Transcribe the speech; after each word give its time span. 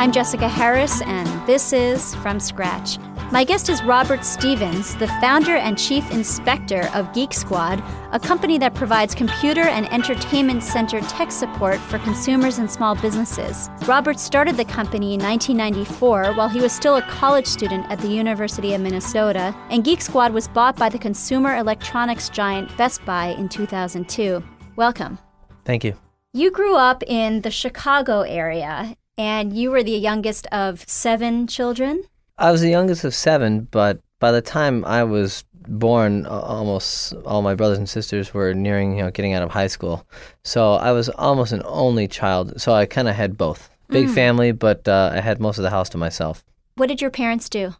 I'm 0.00 0.12
Jessica 0.12 0.48
Harris, 0.48 1.02
and 1.02 1.28
this 1.46 1.74
is 1.74 2.14
From 2.14 2.40
Scratch. 2.40 2.96
My 3.32 3.44
guest 3.44 3.68
is 3.68 3.82
Robert 3.82 4.24
Stephens, 4.24 4.96
the 4.96 5.08
founder 5.20 5.56
and 5.56 5.76
chief 5.76 6.10
inspector 6.10 6.88
of 6.94 7.12
Geek 7.12 7.34
Squad, 7.34 7.84
a 8.10 8.18
company 8.18 8.56
that 8.56 8.74
provides 8.74 9.14
computer 9.14 9.60
and 9.60 9.92
entertainment 9.92 10.62
center 10.62 11.02
tech 11.02 11.30
support 11.30 11.78
for 11.80 11.98
consumers 11.98 12.56
and 12.56 12.70
small 12.70 12.94
businesses. 12.94 13.68
Robert 13.86 14.18
started 14.18 14.56
the 14.56 14.64
company 14.64 15.12
in 15.12 15.20
1994 15.20 16.32
while 16.32 16.48
he 16.48 16.62
was 16.62 16.72
still 16.72 16.96
a 16.96 17.02
college 17.02 17.46
student 17.46 17.84
at 17.90 17.98
the 17.98 18.08
University 18.08 18.72
of 18.72 18.80
Minnesota, 18.80 19.54
and 19.68 19.84
Geek 19.84 20.00
Squad 20.00 20.32
was 20.32 20.48
bought 20.48 20.76
by 20.76 20.88
the 20.88 20.98
consumer 20.98 21.56
electronics 21.58 22.30
giant 22.30 22.74
Best 22.78 23.04
Buy 23.04 23.34
in 23.36 23.50
2002. 23.50 24.42
Welcome. 24.76 25.18
Thank 25.66 25.84
you. 25.84 25.94
You 26.32 26.50
grew 26.50 26.74
up 26.76 27.02
in 27.06 27.42
the 27.42 27.50
Chicago 27.50 28.22
area 28.22 28.96
and 29.20 29.52
you 29.52 29.70
were 29.70 29.82
the 29.82 29.92
youngest 29.92 30.46
of 30.46 30.82
seven 30.88 31.46
children? 31.46 32.02
I 32.38 32.50
was 32.50 32.62
the 32.62 32.70
youngest 32.70 33.04
of 33.04 33.14
seven, 33.14 33.68
but 33.70 34.00
by 34.18 34.32
the 34.32 34.40
time 34.40 34.82
I 34.86 35.04
was 35.04 35.44
born, 35.68 36.24
almost 36.24 37.12
all 37.26 37.42
my 37.42 37.54
brothers 37.54 37.76
and 37.76 37.86
sisters 37.86 38.32
were 38.32 38.54
nearing, 38.54 38.96
you 38.96 39.02
know, 39.02 39.10
getting 39.10 39.34
out 39.34 39.42
of 39.42 39.50
high 39.50 39.66
school. 39.66 40.06
So 40.42 40.72
I 40.72 40.92
was 40.92 41.10
almost 41.10 41.52
an 41.52 41.60
only 41.66 42.08
child. 42.08 42.58
So 42.58 42.72
I 42.72 42.86
kind 42.86 43.08
of 43.08 43.14
had 43.14 43.36
both. 43.36 43.68
Big 43.88 44.06
mm. 44.06 44.14
family, 44.14 44.52
but 44.52 44.88
uh, 44.88 45.10
I 45.12 45.20
had 45.20 45.38
most 45.38 45.58
of 45.58 45.64
the 45.64 45.70
house 45.70 45.90
to 45.90 45.98
myself. 45.98 46.42
What 46.76 46.86
did 46.86 47.02
your 47.02 47.10
parents 47.10 47.50
do? 47.50 47.74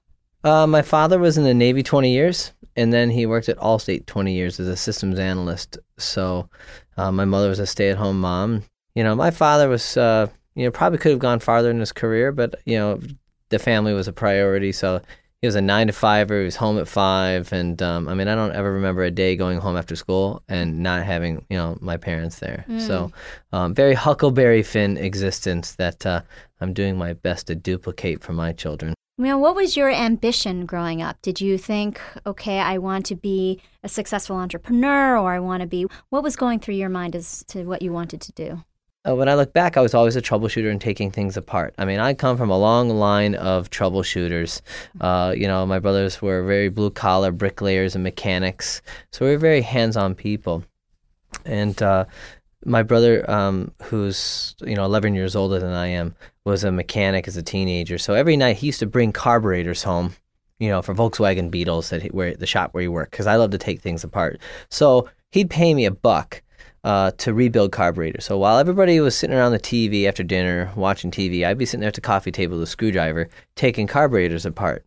Uh, 0.44 0.66
my 0.66 0.82
father 0.82 1.18
was 1.18 1.38
in 1.38 1.44
the 1.44 1.54
Navy 1.54 1.82
20 1.82 2.12
years, 2.12 2.52
and 2.76 2.92
then 2.92 3.08
he 3.08 3.24
worked 3.24 3.48
at 3.48 3.56
Allstate 3.58 4.04
20 4.04 4.34
years 4.34 4.60
as 4.60 4.68
a 4.68 4.76
systems 4.76 5.18
analyst. 5.18 5.78
So 5.96 6.50
uh, 6.98 7.10
my 7.12 7.24
mother 7.24 7.48
was 7.48 7.60
a 7.60 7.66
stay 7.66 7.88
at 7.88 7.96
home 7.96 8.20
mom. 8.20 8.64
You 8.94 9.04
know, 9.04 9.14
my 9.14 9.30
father 9.30 9.68
was 9.68 9.96
uh, 9.96 10.26
you 10.60 10.66
know, 10.66 10.70
probably 10.70 10.98
could 10.98 11.12
have 11.12 11.20
gone 11.20 11.40
farther 11.40 11.70
in 11.70 11.80
his 11.80 11.90
career, 11.90 12.32
but 12.32 12.56
you 12.66 12.76
know, 12.76 13.00
the 13.48 13.58
family 13.58 13.94
was 13.94 14.08
a 14.08 14.12
priority. 14.12 14.72
So 14.72 15.00
he 15.40 15.46
was 15.46 15.54
a 15.54 15.62
nine 15.62 15.86
to 15.86 15.94
fiver. 15.94 16.40
He 16.40 16.44
was 16.44 16.56
home 16.56 16.78
at 16.78 16.86
five, 16.86 17.50
and 17.50 17.80
um, 17.80 18.08
I 18.08 18.14
mean, 18.14 18.28
I 18.28 18.34
don't 18.34 18.52
ever 18.52 18.70
remember 18.70 19.02
a 19.02 19.10
day 19.10 19.36
going 19.36 19.58
home 19.58 19.74
after 19.74 19.96
school 19.96 20.42
and 20.50 20.80
not 20.80 21.06
having 21.06 21.46
you 21.48 21.56
know 21.56 21.78
my 21.80 21.96
parents 21.96 22.40
there. 22.40 22.66
Mm. 22.68 22.86
So 22.86 23.10
um, 23.54 23.74
very 23.74 23.94
Huckleberry 23.94 24.62
Finn 24.62 24.98
existence 24.98 25.76
that 25.76 26.04
uh, 26.04 26.20
I'm 26.60 26.74
doing 26.74 26.98
my 26.98 27.14
best 27.14 27.46
to 27.46 27.54
duplicate 27.54 28.22
for 28.22 28.34
my 28.34 28.52
children. 28.52 28.92
Well, 29.16 29.40
what 29.40 29.56
was 29.56 29.78
your 29.78 29.90
ambition 29.90 30.66
growing 30.66 31.00
up? 31.00 31.22
Did 31.22 31.40
you 31.40 31.56
think, 31.56 32.02
okay, 32.26 32.58
I 32.58 32.76
want 32.76 33.06
to 33.06 33.16
be 33.16 33.62
a 33.82 33.88
successful 33.88 34.36
entrepreneur, 34.36 35.16
or 35.16 35.32
I 35.32 35.40
want 35.40 35.62
to 35.62 35.66
be? 35.66 35.86
What 36.10 36.22
was 36.22 36.36
going 36.36 36.60
through 36.60 36.74
your 36.74 36.90
mind 36.90 37.16
as 37.16 37.44
to 37.48 37.64
what 37.64 37.80
you 37.80 37.94
wanted 37.94 38.20
to 38.20 38.32
do? 38.32 38.62
Uh, 39.08 39.14
when 39.14 39.28
I 39.28 39.34
look 39.34 39.52
back, 39.52 39.76
I 39.76 39.80
was 39.80 39.94
always 39.94 40.16
a 40.16 40.22
troubleshooter 40.22 40.70
and 40.70 40.80
taking 40.80 41.10
things 41.10 41.36
apart. 41.36 41.74
I 41.78 41.84
mean, 41.86 42.00
I 42.00 42.12
come 42.12 42.36
from 42.36 42.50
a 42.50 42.58
long 42.58 42.90
line 42.90 43.34
of 43.34 43.70
troubleshooters. 43.70 44.60
Uh, 45.00 45.32
you 45.34 45.46
know, 45.46 45.64
my 45.64 45.78
brothers 45.78 46.20
were 46.20 46.42
very 46.42 46.68
blue 46.68 46.90
collar 46.90 47.32
bricklayers 47.32 47.94
and 47.94 48.04
mechanics, 48.04 48.82
so 49.10 49.24
we 49.24 49.32
were 49.32 49.38
very 49.38 49.62
hands 49.62 49.96
on 49.96 50.14
people. 50.14 50.64
And 51.46 51.80
uh, 51.82 52.04
my 52.66 52.82
brother, 52.82 53.28
um, 53.30 53.72
who's 53.84 54.54
you 54.60 54.74
know 54.74 54.84
11 54.84 55.14
years 55.14 55.34
older 55.34 55.58
than 55.58 55.72
I 55.72 55.86
am, 55.86 56.14
was 56.44 56.62
a 56.62 56.72
mechanic 56.72 57.26
as 57.26 57.38
a 57.38 57.42
teenager. 57.42 57.96
So 57.96 58.12
every 58.12 58.36
night 58.36 58.58
he 58.58 58.66
used 58.66 58.80
to 58.80 58.86
bring 58.86 59.12
carburetors 59.12 59.82
home. 59.82 60.14
You 60.58 60.68
know, 60.68 60.82
for 60.82 60.94
Volkswagen 60.94 61.50
Beetles 61.50 61.88
that 61.88 62.02
he, 62.02 62.08
where 62.08 62.34
the 62.34 62.46
shop 62.46 62.74
where 62.74 62.82
he 62.82 62.88
worked, 62.88 63.12
because 63.12 63.26
I 63.26 63.36
love 63.36 63.50
to 63.52 63.58
take 63.58 63.80
things 63.80 64.04
apart. 64.04 64.38
So 64.68 65.08
he'd 65.30 65.48
pay 65.48 65.72
me 65.72 65.86
a 65.86 65.90
buck 65.90 66.42
uh, 66.84 67.10
to 67.18 67.34
rebuild 67.34 67.72
carburetors. 67.72 68.24
So 68.24 68.38
while 68.38 68.58
everybody 68.58 69.00
was 69.00 69.16
sitting 69.16 69.36
around 69.36 69.52
the 69.52 69.58
TV 69.58 70.06
after 70.06 70.22
dinner 70.22 70.72
watching 70.76 71.10
TV, 71.10 71.46
I'd 71.46 71.58
be 71.58 71.66
sitting 71.66 71.80
there 71.80 71.88
at 71.88 71.94
the 71.94 72.00
coffee 72.00 72.32
table 72.32 72.56
with 72.56 72.68
a 72.68 72.70
screwdriver 72.70 73.28
taking 73.54 73.86
carburetors 73.86 74.46
apart. 74.46 74.84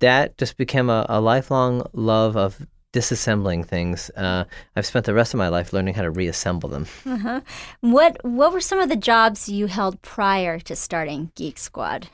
That 0.00 0.36
just 0.38 0.56
became 0.56 0.90
a, 0.90 1.06
a 1.08 1.20
lifelong 1.20 1.86
love 1.92 2.36
of 2.36 2.66
disassembling 2.92 3.64
things. 3.64 4.10
Uh, 4.16 4.44
I've 4.76 4.86
spent 4.86 5.06
the 5.06 5.14
rest 5.14 5.32
of 5.34 5.38
my 5.38 5.48
life 5.48 5.72
learning 5.72 5.94
how 5.94 6.02
to 6.02 6.10
reassemble 6.10 6.68
them. 6.68 6.86
Uh-huh. 7.06 7.40
What 7.80 8.18
What 8.24 8.52
were 8.52 8.60
some 8.60 8.80
of 8.80 8.88
the 8.88 8.96
jobs 8.96 9.48
you 9.48 9.66
held 9.66 10.00
prior 10.02 10.58
to 10.60 10.74
starting 10.76 11.30
Geek 11.34 11.58
Squad? 11.58 12.08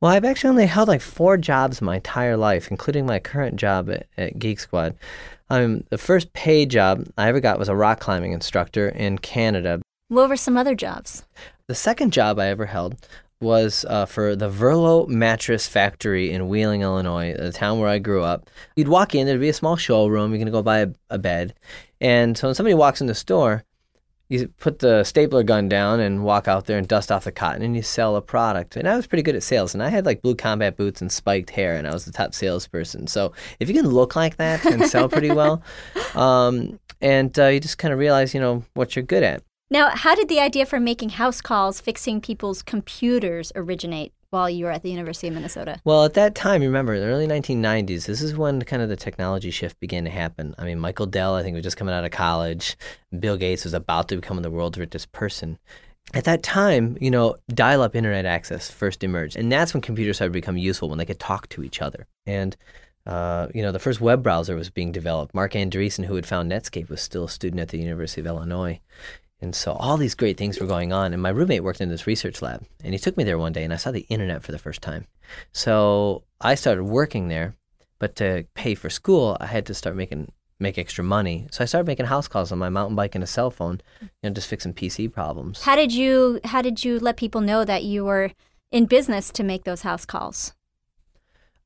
Well, 0.00 0.10
I've 0.10 0.24
actually 0.24 0.50
only 0.50 0.66
held 0.66 0.88
like 0.88 1.00
four 1.00 1.36
jobs 1.36 1.80
my 1.80 1.96
entire 1.96 2.36
life, 2.36 2.70
including 2.72 3.06
my 3.06 3.20
current 3.20 3.54
job 3.54 3.88
at, 3.88 4.06
at 4.18 4.38
Geek 4.38 4.58
Squad. 4.58 4.96
Um, 5.52 5.84
the 5.90 5.98
first 5.98 6.32
paid 6.32 6.70
job 6.70 7.06
I 7.18 7.28
ever 7.28 7.38
got 7.38 7.58
was 7.58 7.68
a 7.68 7.76
rock 7.76 8.00
climbing 8.00 8.32
instructor 8.32 8.88
in 8.88 9.18
Canada. 9.18 9.82
What 10.08 10.30
were 10.30 10.36
some 10.38 10.56
other 10.56 10.74
jobs? 10.74 11.24
The 11.68 11.74
second 11.74 12.14
job 12.14 12.38
I 12.38 12.46
ever 12.46 12.64
held 12.64 12.96
was 13.38 13.84
uh, 13.86 14.06
for 14.06 14.34
the 14.34 14.48
Verlo 14.48 15.06
Mattress 15.08 15.68
Factory 15.68 16.32
in 16.32 16.48
Wheeling, 16.48 16.80
Illinois, 16.80 17.34
the 17.36 17.52
town 17.52 17.80
where 17.80 17.90
I 17.90 17.98
grew 17.98 18.22
up. 18.22 18.48
You'd 18.76 18.88
walk 18.88 19.14
in, 19.14 19.26
there'd 19.26 19.40
be 19.42 19.50
a 19.50 19.52
small 19.52 19.76
showroom, 19.76 20.30
you're 20.30 20.38
going 20.38 20.46
to 20.46 20.52
go 20.52 20.62
buy 20.62 20.78
a, 20.78 20.88
a 21.10 21.18
bed. 21.18 21.52
And 22.00 22.38
so 22.38 22.48
when 22.48 22.54
somebody 22.54 22.72
walks 22.72 23.02
in 23.02 23.06
the 23.06 23.14
store, 23.14 23.62
you 24.32 24.48
put 24.48 24.78
the 24.78 25.04
stapler 25.04 25.42
gun 25.42 25.68
down 25.68 26.00
and 26.00 26.24
walk 26.24 26.48
out 26.48 26.64
there 26.64 26.78
and 26.78 26.88
dust 26.88 27.12
off 27.12 27.24
the 27.24 27.32
cotton 27.32 27.60
and 27.60 27.76
you 27.76 27.82
sell 27.82 28.16
a 28.16 28.22
product. 28.22 28.76
And 28.76 28.88
I 28.88 28.96
was 28.96 29.06
pretty 29.06 29.22
good 29.22 29.36
at 29.36 29.42
sales. 29.42 29.74
And 29.74 29.82
I 29.82 29.90
had 29.90 30.06
like 30.06 30.22
blue 30.22 30.34
combat 30.34 30.76
boots 30.76 31.02
and 31.02 31.12
spiked 31.12 31.50
hair 31.50 31.76
and 31.76 31.86
I 31.86 31.92
was 31.92 32.06
the 32.06 32.12
top 32.12 32.32
salesperson. 32.32 33.06
So 33.06 33.34
if 33.60 33.68
you 33.68 33.74
can 33.74 33.88
look 33.88 34.16
like 34.16 34.36
that 34.38 34.64
and 34.64 34.86
sell 34.86 35.08
pretty 35.08 35.30
well, 35.32 35.62
um, 36.14 36.80
and 37.02 37.38
uh, 37.38 37.48
you 37.48 37.60
just 37.60 37.76
kind 37.76 37.92
of 37.92 37.98
realize, 38.00 38.32
you 38.32 38.40
know, 38.40 38.64
what 38.72 38.96
you're 38.96 39.04
good 39.04 39.22
at. 39.22 39.42
Now, 39.70 39.90
how 39.90 40.14
did 40.14 40.28
the 40.28 40.40
idea 40.40 40.66
for 40.66 40.80
making 40.80 41.10
house 41.10 41.40
calls, 41.40 41.80
fixing 41.80 42.20
people's 42.20 42.62
computers 42.62 43.52
originate? 43.54 44.12
While 44.32 44.48
you 44.48 44.64
were 44.64 44.70
at 44.70 44.82
the 44.82 44.90
University 44.90 45.28
of 45.28 45.34
Minnesota? 45.34 45.80
Well, 45.84 46.04
at 46.04 46.14
that 46.14 46.34
time, 46.34 46.62
remember, 46.62 46.98
the 46.98 47.06
early 47.06 47.26
1990s, 47.26 48.06
this 48.06 48.22
is 48.22 48.34
when 48.34 48.62
kind 48.62 48.82
of 48.82 48.88
the 48.88 48.96
technology 48.96 49.50
shift 49.50 49.78
began 49.78 50.04
to 50.04 50.10
happen. 50.10 50.54
I 50.58 50.64
mean, 50.64 50.78
Michael 50.78 51.06
Dell, 51.06 51.34
I 51.34 51.42
think, 51.42 51.54
was 51.54 51.62
just 51.62 51.76
coming 51.76 51.94
out 51.94 52.04
of 52.04 52.10
college. 52.10 52.76
Bill 53.18 53.36
Gates 53.36 53.64
was 53.64 53.74
about 53.74 54.08
to 54.08 54.16
become 54.16 54.40
the 54.40 54.50
world's 54.50 54.78
richest 54.78 55.12
person. 55.12 55.58
At 56.14 56.24
that 56.24 56.42
time, 56.42 56.96
you 57.00 57.10
know, 57.10 57.36
dial 57.50 57.82
up 57.82 57.94
internet 57.94 58.24
access 58.24 58.70
first 58.70 59.04
emerged. 59.04 59.36
And 59.36 59.52
that's 59.52 59.74
when 59.74 59.82
computers 59.82 60.16
started 60.16 60.32
to 60.32 60.38
become 60.38 60.56
useful, 60.56 60.88
when 60.88 60.98
they 60.98 61.06
could 61.06 61.20
talk 61.20 61.48
to 61.50 61.62
each 61.62 61.80
other. 61.80 62.06
And 62.26 62.56
uh, 63.04 63.48
you 63.54 63.62
know, 63.62 63.72
the 63.72 63.78
first 63.78 64.00
web 64.00 64.22
browser 64.22 64.54
was 64.54 64.70
being 64.70 64.92
developed. 64.92 65.34
Marc 65.34 65.52
Andreessen, 65.52 66.04
who 66.04 66.14
had 66.14 66.26
found 66.26 66.50
Netscape, 66.50 66.88
was 66.88 67.00
still 67.00 67.24
a 67.24 67.28
student 67.28 67.60
at 67.60 67.68
the 67.68 67.78
University 67.78 68.20
of 68.20 68.26
Illinois. 68.26 68.80
And 69.42 69.54
so 69.54 69.72
all 69.72 69.96
these 69.96 70.14
great 70.14 70.36
things 70.38 70.60
were 70.60 70.66
going 70.66 70.92
on. 70.92 71.12
And 71.12 71.20
my 71.20 71.30
roommate 71.30 71.64
worked 71.64 71.80
in 71.80 71.88
this 71.88 72.06
research 72.06 72.40
lab. 72.40 72.64
And 72.84 72.94
he 72.94 72.98
took 72.98 73.16
me 73.16 73.24
there 73.24 73.38
one 73.38 73.52
day 73.52 73.64
and 73.64 73.72
I 73.72 73.76
saw 73.76 73.90
the 73.90 74.06
internet 74.08 74.42
for 74.42 74.52
the 74.52 74.58
first 74.58 74.80
time. 74.80 75.06
So 75.52 76.22
I 76.40 76.54
started 76.54 76.84
working 76.84 77.28
there. 77.28 77.56
But 77.98 78.16
to 78.16 78.46
pay 78.54 78.74
for 78.74 78.90
school, 78.90 79.36
I 79.40 79.46
had 79.46 79.66
to 79.66 79.74
start 79.74 79.96
making 79.96 80.32
make 80.58 80.78
extra 80.78 81.04
money. 81.04 81.48
So 81.50 81.62
I 81.62 81.66
started 81.66 81.86
making 81.86 82.06
house 82.06 82.28
calls 82.28 82.52
on 82.52 82.58
my 82.58 82.68
mountain 82.68 82.96
bike 82.96 83.14
and 83.14 83.24
a 83.24 83.26
cell 83.26 83.50
phone, 83.50 83.80
you 84.00 84.08
know, 84.22 84.30
just 84.30 84.48
fixing 84.48 84.72
PC 84.72 85.12
problems. 85.12 85.62
How 85.62 85.76
did 85.76 85.92
you 85.92 86.40
how 86.44 86.62
did 86.62 86.84
you 86.84 86.98
let 86.98 87.16
people 87.16 87.40
know 87.40 87.64
that 87.64 87.84
you 87.84 88.04
were 88.04 88.30
in 88.70 88.86
business 88.86 89.30
to 89.32 89.42
make 89.42 89.64
those 89.64 89.82
house 89.82 90.04
calls? 90.04 90.54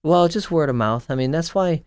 Well, 0.03 0.29
just 0.29 0.51
word 0.51 0.71
of 0.71 0.77
mouth. 0.77 1.07
I 1.11 1.15
mean, 1.15 1.31
that's 1.31 1.55
why 1.55 1.85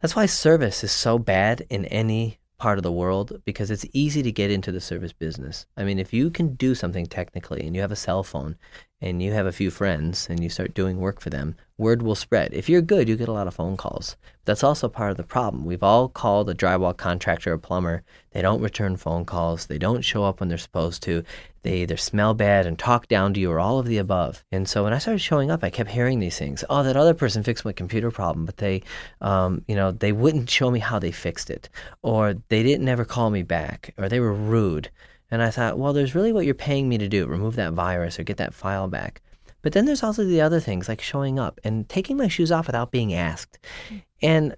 that's 0.00 0.16
why 0.16 0.26
service 0.26 0.82
is 0.82 0.92
so 0.92 1.18
bad 1.18 1.64
in 1.70 1.84
any 1.86 2.38
part 2.62 2.78
of 2.78 2.84
the 2.84 2.92
world 2.92 3.42
because 3.44 3.72
it's 3.72 3.84
easy 3.92 4.22
to 4.22 4.30
get 4.30 4.48
into 4.52 4.70
the 4.70 4.80
service 4.80 5.12
business. 5.12 5.66
I 5.76 5.82
mean, 5.82 5.98
if 5.98 6.12
you 6.12 6.30
can 6.30 6.54
do 6.54 6.76
something 6.76 7.06
technically 7.06 7.66
and 7.66 7.74
you 7.74 7.82
have 7.82 7.90
a 7.90 7.96
cell 7.96 8.22
phone 8.22 8.56
and 9.02 9.20
you 9.20 9.32
have 9.32 9.46
a 9.46 9.52
few 9.52 9.70
friends 9.70 10.28
and 10.30 10.42
you 10.42 10.48
start 10.48 10.74
doing 10.74 10.98
work 10.98 11.20
for 11.20 11.28
them, 11.28 11.56
word 11.76 12.02
will 12.02 12.14
spread. 12.14 12.54
If 12.54 12.68
you're 12.68 12.80
good, 12.80 13.08
you 13.08 13.16
get 13.16 13.28
a 13.28 13.32
lot 13.32 13.48
of 13.48 13.54
phone 13.54 13.76
calls. 13.76 14.16
That's 14.44 14.62
also 14.62 14.88
part 14.88 15.10
of 15.10 15.16
the 15.16 15.24
problem. 15.24 15.64
We've 15.64 15.82
all 15.82 16.08
called 16.08 16.48
a 16.48 16.54
drywall 16.54 16.96
contractor 16.96 17.52
or 17.52 17.58
plumber. 17.58 18.04
They 18.30 18.42
don't 18.42 18.62
return 18.62 18.96
phone 18.96 19.24
calls. 19.24 19.66
They 19.66 19.78
don't 19.78 20.02
show 20.02 20.24
up 20.24 20.38
when 20.38 20.48
they're 20.48 20.56
supposed 20.56 21.02
to. 21.02 21.24
They 21.62 21.82
either 21.82 21.96
smell 21.96 22.34
bad 22.34 22.64
and 22.66 22.78
talk 22.78 23.08
down 23.08 23.34
to 23.34 23.40
you 23.40 23.50
or 23.50 23.58
all 23.58 23.80
of 23.80 23.86
the 23.86 23.98
above. 23.98 24.44
And 24.52 24.68
so 24.68 24.84
when 24.84 24.92
I 24.92 24.98
started 24.98 25.18
showing 25.18 25.50
up, 25.50 25.64
I 25.64 25.70
kept 25.70 25.90
hearing 25.90 26.20
these 26.20 26.38
things. 26.38 26.64
Oh, 26.70 26.84
that 26.84 26.96
other 26.96 27.14
person 27.14 27.42
fixed 27.42 27.64
my 27.64 27.72
computer 27.72 28.12
problem, 28.12 28.46
but 28.46 28.58
they, 28.58 28.82
um, 29.20 29.64
you 29.66 29.74
know, 29.74 29.90
they 29.90 30.12
wouldn't 30.12 30.50
show 30.50 30.70
me 30.70 30.78
how 30.78 31.00
they 31.00 31.12
fixed 31.12 31.50
it, 31.50 31.68
or 32.02 32.34
they 32.48 32.62
didn't 32.62 32.88
ever 32.88 33.04
call 33.04 33.30
me 33.30 33.42
back, 33.42 33.94
or 33.98 34.08
they 34.08 34.20
were 34.20 34.32
rude. 34.32 34.90
And 35.32 35.42
I 35.42 35.50
thought, 35.50 35.78
well, 35.78 35.94
there's 35.94 36.14
really 36.14 36.30
what 36.30 36.44
you're 36.44 36.54
paying 36.54 36.90
me 36.90 36.98
to 36.98 37.08
do 37.08 37.26
remove 37.26 37.56
that 37.56 37.72
virus 37.72 38.20
or 38.20 38.22
get 38.22 38.36
that 38.36 38.52
file 38.52 38.86
back. 38.86 39.22
But 39.62 39.72
then 39.72 39.86
there's 39.86 40.02
also 40.02 40.24
the 40.24 40.42
other 40.42 40.60
things 40.60 40.88
like 40.88 41.00
showing 41.00 41.38
up 41.38 41.58
and 41.64 41.88
taking 41.88 42.18
my 42.18 42.28
shoes 42.28 42.52
off 42.52 42.66
without 42.66 42.90
being 42.90 43.14
asked. 43.14 43.58
Mm. 43.88 44.02
And 44.20 44.56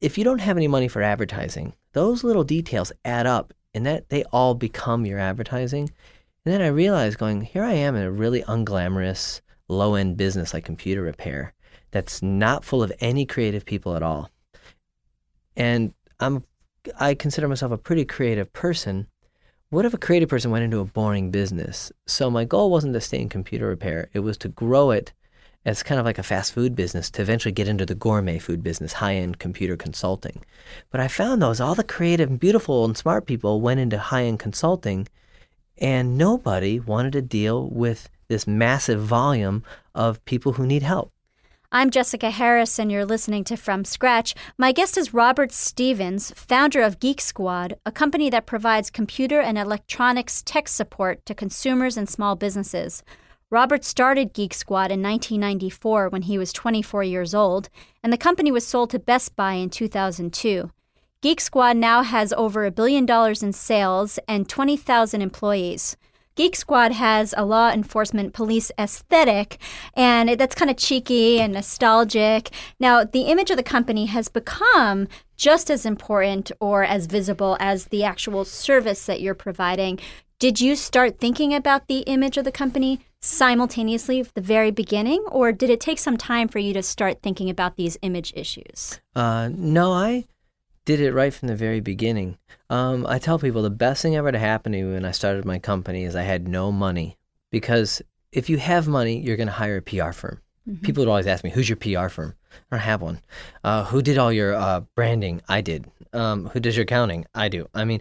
if 0.00 0.16
you 0.16 0.22
don't 0.22 0.38
have 0.38 0.56
any 0.56 0.68
money 0.68 0.86
for 0.86 1.02
advertising, 1.02 1.74
those 1.94 2.22
little 2.22 2.44
details 2.44 2.92
add 3.04 3.26
up 3.26 3.52
and 3.74 3.84
that 3.86 4.08
they 4.08 4.22
all 4.32 4.54
become 4.54 5.04
your 5.04 5.18
advertising. 5.18 5.90
And 6.44 6.54
then 6.54 6.62
I 6.62 6.68
realized 6.68 7.18
going, 7.18 7.40
here 7.40 7.64
I 7.64 7.72
am 7.72 7.96
in 7.96 8.04
a 8.04 8.12
really 8.12 8.42
unglamorous, 8.42 9.40
low 9.66 9.96
end 9.96 10.16
business 10.16 10.54
like 10.54 10.64
computer 10.64 11.02
repair 11.02 11.54
that's 11.90 12.22
not 12.22 12.64
full 12.64 12.84
of 12.84 12.92
any 13.00 13.26
creative 13.26 13.66
people 13.66 13.96
at 13.96 14.04
all. 14.04 14.30
And 15.56 15.92
I'm 16.20 16.44
I 17.00 17.14
consider 17.14 17.48
myself 17.48 17.72
a 17.72 17.78
pretty 17.78 18.04
creative 18.04 18.52
person. 18.52 19.08
What 19.70 19.84
if 19.84 19.92
a 19.92 19.98
creative 19.98 20.30
person 20.30 20.50
went 20.50 20.64
into 20.64 20.80
a 20.80 20.84
boring 20.86 21.30
business? 21.30 21.92
So 22.06 22.30
my 22.30 22.44
goal 22.44 22.70
wasn't 22.70 22.94
to 22.94 23.00
stay 23.00 23.20
in 23.20 23.28
computer 23.28 23.66
repair, 23.66 24.08
it 24.14 24.20
was 24.20 24.38
to 24.38 24.48
grow 24.48 24.90
it 24.90 25.12
as 25.66 25.82
kind 25.82 26.00
of 26.00 26.06
like 26.06 26.16
a 26.16 26.22
fast 26.22 26.54
food 26.54 26.74
business 26.74 27.10
to 27.10 27.20
eventually 27.20 27.52
get 27.52 27.68
into 27.68 27.84
the 27.84 27.94
gourmet 27.94 28.38
food 28.38 28.62
business, 28.62 28.94
high 28.94 29.16
end 29.16 29.38
computer 29.38 29.76
consulting. 29.76 30.42
But 30.90 31.00
I 31.00 31.08
found 31.08 31.42
those 31.42 31.60
all 31.60 31.74
the 31.74 31.84
creative 31.84 32.30
and 32.30 32.40
beautiful 32.40 32.86
and 32.86 32.96
smart 32.96 33.26
people 33.26 33.60
went 33.60 33.80
into 33.80 33.98
high 33.98 34.24
end 34.24 34.38
consulting, 34.38 35.06
and 35.76 36.16
nobody 36.16 36.80
wanted 36.80 37.12
to 37.12 37.22
deal 37.22 37.68
with 37.68 38.08
this 38.28 38.46
massive 38.46 39.02
volume 39.02 39.62
of 39.94 40.24
people 40.24 40.54
who 40.54 40.66
need 40.66 40.82
help. 40.82 41.12
I'm 41.70 41.90
Jessica 41.90 42.30
Harris, 42.30 42.78
and 42.78 42.90
you're 42.90 43.04
listening 43.04 43.44
to 43.44 43.56
From 43.58 43.84
Scratch. 43.84 44.34
My 44.56 44.72
guest 44.72 44.96
is 44.96 45.12
Robert 45.12 45.52
Stephens, 45.52 46.32
founder 46.34 46.80
of 46.80 46.98
Geek 46.98 47.20
Squad, 47.20 47.74
a 47.84 47.92
company 47.92 48.30
that 48.30 48.46
provides 48.46 48.88
computer 48.88 49.38
and 49.38 49.58
electronics 49.58 50.42
tech 50.42 50.66
support 50.66 51.26
to 51.26 51.34
consumers 51.34 51.98
and 51.98 52.08
small 52.08 52.36
businesses. 52.36 53.02
Robert 53.50 53.84
started 53.84 54.32
Geek 54.32 54.54
Squad 54.54 54.90
in 54.90 55.02
1994 55.02 56.08
when 56.08 56.22
he 56.22 56.38
was 56.38 56.54
24 56.54 57.04
years 57.04 57.34
old, 57.34 57.68
and 58.02 58.10
the 58.10 58.16
company 58.16 58.50
was 58.50 58.66
sold 58.66 58.88
to 58.88 58.98
Best 58.98 59.36
Buy 59.36 59.52
in 59.52 59.68
2002. 59.68 60.70
Geek 61.20 61.38
Squad 61.38 61.76
now 61.76 62.02
has 62.02 62.32
over 62.32 62.64
a 62.64 62.70
billion 62.70 63.04
dollars 63.04 63.42
in 63.42 63.52
sales 63.52 64.18
and 64.26 64.48
20,000 64.48 65.20
employees. 65.20 65.98
Geek 66.38 66.54
Squad 66.54 66.92
has 66.92 67.34
a 67.36 67.44
law 67.44 67.68
enforcement 67.68 68.32
police 68.32 68.70
aesthetic, 68.78 69.58
and 69.94 70.28
that's 70.38 70.54
kind 70.54 70.70
of 70.70 70.76
cheeky 70.76 71.40
and 71.40 71.52
nostalgic. 71.52 72.50
Now, 72.78 73.02
the 73.02 73.22
image 73.22 73.50
of 73.50 73.56
the 73.56 73.64
company 73.64 74.06
has 74.06 74.28
become 74.28 75.08
just 75.36 75.68
as 75.68 75.84
important 75.84 76.52
or 76.60 76.84
as 76.84 77.06
visible 77.06 77.56
as 77.58 77.86
the 77.86 78.04
actual 78.04 78.44
service 78.44 79.04
that 79.06 79.20
you're 79.20 79.34
providing. 79.34 79.98
Did 80.38 80.60
you 80.60 80.76
start 80.76 81.18
thinking 81.18 81.52
about 81.52 81.88
the 81.88 82.02
image 82.02 82.36
of 82.36 82.44
the 82.44 82.52
company 82.52 83.00
simultaneously 83.20 84.20
at 84.20 84.32
the 84.34 84.40
very 84.40 84.70
beginning, 84.70 85.24
or 85.32 85.50
did 85.50 85.70
it 85.70 85.80
take 85.80 85.98
some 85.98 86.16
time 86.16 86.46
for 86.46 86.60
you 86.60 86.72
to 86.72 86.84
start 86.84 87.20
thinking 87.20 87.50
about 87.50 87.74
these 87.74 87.98
image 88.02 88.32
issues? 88.36 89.00
Uh, 89.16 89.50
no, 89.52 89.92
I 89.92 90.24
did 90.88 91.00
it 91.02 91.12
right 91.12 91.34
from 91.34 91.48
the 91.48 91.54
very 91.54 91.80
beginning. 91.80 92.38
Um, 92.70 93.06
I 93.06 93.18
tell 93.18 93.38
people 93.38 93.60
the 93.60 93.68
best 93.68 94.00
thing 94.00 94.16
ever 94.16 94.32
to 94.32 94.38
happen 94.38 94.72
to 94.72 94.82
me 94.82 94.92
when 94.94 95.04
I 95.04 95.10
started 95.10 95.44
my 95.44 95.58
company 95.58 96.04
is 96.04 96.16
I 96.16 96.22
had 96.22 96.48
no 96.48 96.72
money. 96.72 97.18
Because 97.50 98.00
if 98.32 98.48
you 98.48 98.56
have 98.56 98.88
money, 98.88 99.20
you're 99.20 99.36
going 99.36 99.48
to 99.48 99.52
hire 99.52 99.76
a 99.76 99.82
PR 99.82 100.12
firm. 100.12 100.40
Mm-hmm. 100.66 100.86
People 100.86 101.02
would 101.02 101.10
always 101.10 101.26
ask 101.26 101.44
me, 101.44 101.50
Who's 101.50 101.68
your 101.68 101.76
PR 101.76 102.08
firm? 102.08 102.34
I 102.72 102.76
don't 102.76 102.80
have 102.80 103.02
one. 103.02 103.20
Uh, 103.62 103.84
who 103.84 104.00
did 104.00 104.16
all 104.16 104.32
your 104.32 104.54
uh, 104.54 104.80
branding? 104.94 105.42
I 105.46 105.60
did. 105.60 105.84
Um, 106.14 106.46
who 106.46 106.58
does 106.58 106.74
your 106.74 106.84
accounting? 106.84 107.26
I 107.34 107.50
do. 107.50 107.68
I 107.74 107.84
mean, 107.84 108.00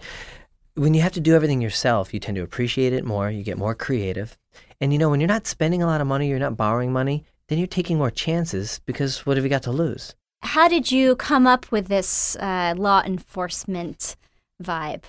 when 0.76 0.94
you 0.94 1.02
have 1.02 1.12
to 1.14 1.20
do 1.20 1.36
everything 1.36 1.60
yourself, 1.60 2.14
you 2.14 2.22
tend 2.22 2.38
to 2.38 2.42
appreciate 2.42 2.94
it 2.94 3.04
more. 3.04 3.30
You 3.30 3.44
get 3.44 3.58
more 3.58 3.76
creative. 3.76 4.38
And 4.80 4.94
you 4.94 5.00
know, 5.00 5.10
when 5.10 5.20
you're 5.20 5.28
not 5.28 5.46
spending 5.46 5.84
a 5.84 5.88
lot 5.88 6.00
of 6.00 6.08
money, 6.08 6.30
you're 6.30 6.40
not 6.40 6.56
borrowing 6.56 6.94
money, 6.94 7.26
then 7.50 7.58
you're 7.58 7.68
taking 7.68 7.98
more 7.98 8.12
chances 8.12 8.80
because 8.86 9.26
what 9.26 9.36
have 9.36 9.44
you 9.44 9.50
got 9.50 9.64
to 9.64 9.72
lose? 9.72 10.16
How 10.42 10.68
did 10.68 10.92
you 10.92 11.16
come 11.16 11.48
up 11.48 11.72
with 11.72 11.88
this 11.88 12.36
uh, 12.38 12.74
law 12.78 13.02
enforcement 13.06 14.16
vibe? 14.64 15.04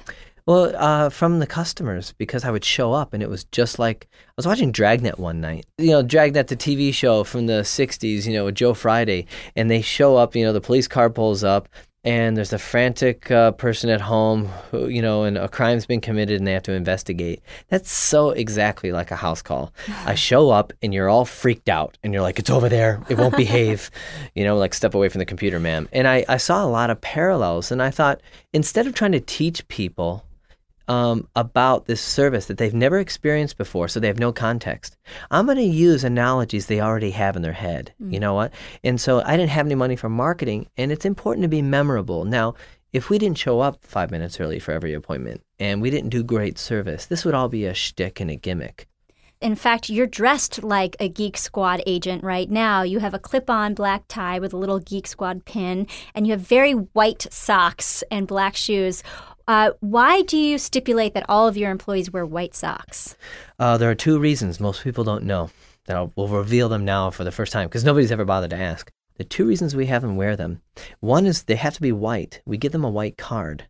Well, 0.46 0.74
uh, 0.76 1.10
from 1.10 1.40
the 1.40 1.46
customers, 1.46 2.14
because 2.16 2.42
I 2.42 2.50
would 2.50 2.64
show 2.64 2.94
up 2.94 3.12
and 3.12 3.22
it 3.22 3.28
was 3.28 3.44
just 3.44 3.78
like 3.78 4.08
I 4.12 4.32
was 4.34 4.46
watching 4.46 4.72
Dragnet 4.72 5.18
one 5.18 5.42
night. 5.42 5.66
You 5.76 5.90
know, 5.90 6.02
Dragnet, 6.02 6.48
the 6.48 6.56
TV 6.56 6.92
show 6.94 7.22
from 7.22 7.46
the 7.46 7.60
60s, 7.60 8.24
you 8.24 8.32
know, 8.32 8.46
with 8.46 8.54
Joe 8.54 8.72
Friday. 8.72 9.26
And 9.56 9.70
they 9.70 9.82
show 9.82 10.16
up, 10.16 10.34
you 10.34 10.44
know, 10.44 10.54
the 10.54 10.62
police 10.62 10.88
car 10.88 11.10
pulls 11.10 11.44
up 11.44 11.68
and 12.04 12.36
there's 12.36 12.52
a 12.52 12.58
frantic 12.58 13.30
uh, 13.30 13.52
person 13.52 13.90
at 13.90 14.00
home 14.00 14.46
who, 14.70 14.88
you 14.88 15.02
know 15.02 15.24
and 15.24 15.36
a 15.36 15.48
crime's 15.48 15.86
been 15.86 16.00
committed 16.00 16.38
and 16.38 16.46
they 16.46 16.52
have 16.52 16.62
to 16.64 16.72
investigate. 16.72 17.42
That's 17.68 17.90
so 17.90 18.30
exactly 18.30 18.92
like 18.92 19.10
a 19.10 19.16
house 19.16 19.42
call. 19.42 19.72
I 20.06 20.14
show 20.28 20.50
up 20.50 20.72
and 20.82 20.94
you're 20.94 21.08
all 21.08 21.24
freaked 21.24 21.68
out 21.68 21.98
and 22.02 22.12
you're 22.12 22.22
like 22.22 22.38
it's 22.38 22.50
over 22.50 22.68
there. 22.68 23.02
It 23.08 23.18
won't 23.18 23.36
behave 23.48 23.90
you 24.34 24.44
know 24.44 24.56
like 24.56 24.74
step 24.74 24.94
away 24.94 25.08
from 25.08 25.18
the 25.18 25.24
computer 25.24 25.58
ma'am. 25.58 25.88
And 25.92 26.06
I, 26.06 26.24
I 26.28 26.36
saw 26.36 26.64
a 26.64 26.68
lot 26.68 26.90
of 26.90 27.00
parallels 27.00 27.70
and 27.70 27.82
i 27.82 27.90
thought 27.90 28.20
instead 28.52 28.86
of 28.86 28.94
trying 28.94 29.12
to 29.12 29.20
teach 29.20 29.66
people 29.68 30.24
um, 30.88 31.28
about 31.36 31.86
this 31.86 32.00
service 32.00 32.46
that 32.46 32.58
they've 32.58 32.74
never 32.74 32.98
experienced 32.98 33.58
before, 33.58 33.88
so 33.88 34.00
they 34.00 34.06
have 34.06 34.18
no 34.18 34.32
context. 34.32 34.96
I'm 35.30 35.46
going 35.46 35.58
to 35.58 35.64
use 35.64 36.04
analogies 36.04 36.66
they 36.66 36.80
already 36.80 37.10
have 37.10 37.36
in 37.36 37.42
their 37.42 37.52
head. 37.52 37.92
Mm. 38.02 38.14
You 38.14 38.20
know 38.20 38.34
what? 38.34 38.52
And 38.82 39.00
so 39.00 39.22
I 39.24 39.36
didn't 39.36 39.50
have 39.50 39.66
any 39.66 39.74
money 39.74 39.96
for 39.96 40.08
marketing, 40.08 40.68
and 40.76 40.90
it's 40.90 41.04
important 41.04 41.44
to 41.44 41.48
be 41.48 41.62
memorable. 41.62 42.24
Now, 42.24 42.54
if 42.92 43.10
we 43.10 43.18
didn't 43.18 43.38
show 43.38 43.60
up 43.60 43.84
five 43.84 44.10
minutes 44.10 44.40
early 44.40 44.58
for 44.58 44.72
every 44.72 44.94
appointment 44.94 45.42
and 45.58 45.82
we 45.82 45.90
didn't 45.90 46.08
do 46.08 46.22
great 46.22 46.58
service, 46.58 47.04
this 47.04 47.24
would 47.24 47.34
all 47.34 47.48
be 47.48 47.66
a 47.66 47.74
shtick 47.74 48.18
and 48.18 48.30
a 48.30 48.36
gimmick. 48.36 48.88
In 49.40 49.54
fact, 49.54 49.88
you're 49.88 50.06
dressed 50.06 50.64
like 50.64 50.96
a 50.98 51.08
Geek 51.08 51.36
Squad 51.36 51.80
agent 51.86 52.24
right 52.24 52.50
now. 52.50 52.82
You 52.82 52.98
have 52.98 53.14
a 53.14 53.20
clip 53.20 53.48
on 53.48 53.74
black 53.74 54.02
tie 54.08 54.40
with 54.40 54.52
a 54.52 54.56
little 54.56 54.80
Geek 54.80 55.06
Squad 55.06 55.44
pin, 55.44 55.86
and 56.12 56.26
you 56.26 56.32
have 56.32 56.40
very 56.40 56.72
white 56.72 57.26
socks 57.30 58.02
and 58.10 58.26
black 58.26 58.56
shoes. 58.56 59.04
Uh, 59.48 59.70
why 59.80 60.20
do 60.20 60.36
you 60.36 60.58
stipulate 60.58 61.14
that 61.14 61.24
all 61.26 61.48
of 61.48 61.56
your 61.56 61.70
employees 61.70 62.12
wear 62.12 62.26
white 62.26 62.54
socks? 62.54 63.16
Uh, 63.58 63.78
there 63.78 63.90
are 63.90 63.94
two 63.94 64.18
reasons 64.18 64.60
most 64.60 64.84
people 64.84 65.04
don't 65.04 65.24
know 65.24 65.48
that 65.86 65.96
I'll, 65.96 66.12
we'll 66.16 66.28
reveal 66.28 66.68
them 66.68 66.84
now 66.84 67.10
for 67.10 67.24
the 67.24 67.32
first 67.32 67.50
time 67.50 67.66
because 67.66 67.82
nobody's 67.82 68.12
ever 68.12 68.26
bothered 68.26 68.50
to 68.50 68.56
ask. 68.56 68.90
The 69.16 69.24
two 69.24 69.46
reasons 69.46 69.74
we 69.74 69.86
have 69.86 70.02
them 70.02 70.16
wear 70.16 70.36
them 70.36 70.60
one 71.00 71.24
is 71.24 71.42
they 71.42 71.56
have 71.56 71.72
to 71.74 71.80
be 71.80 71.92
white. 71.92 72.42
We 72.44 72.58
give 72.58 72.72
them 72.72 72.84
a 72.84 72.90
white 72.90 73.16
card 73.16 73.64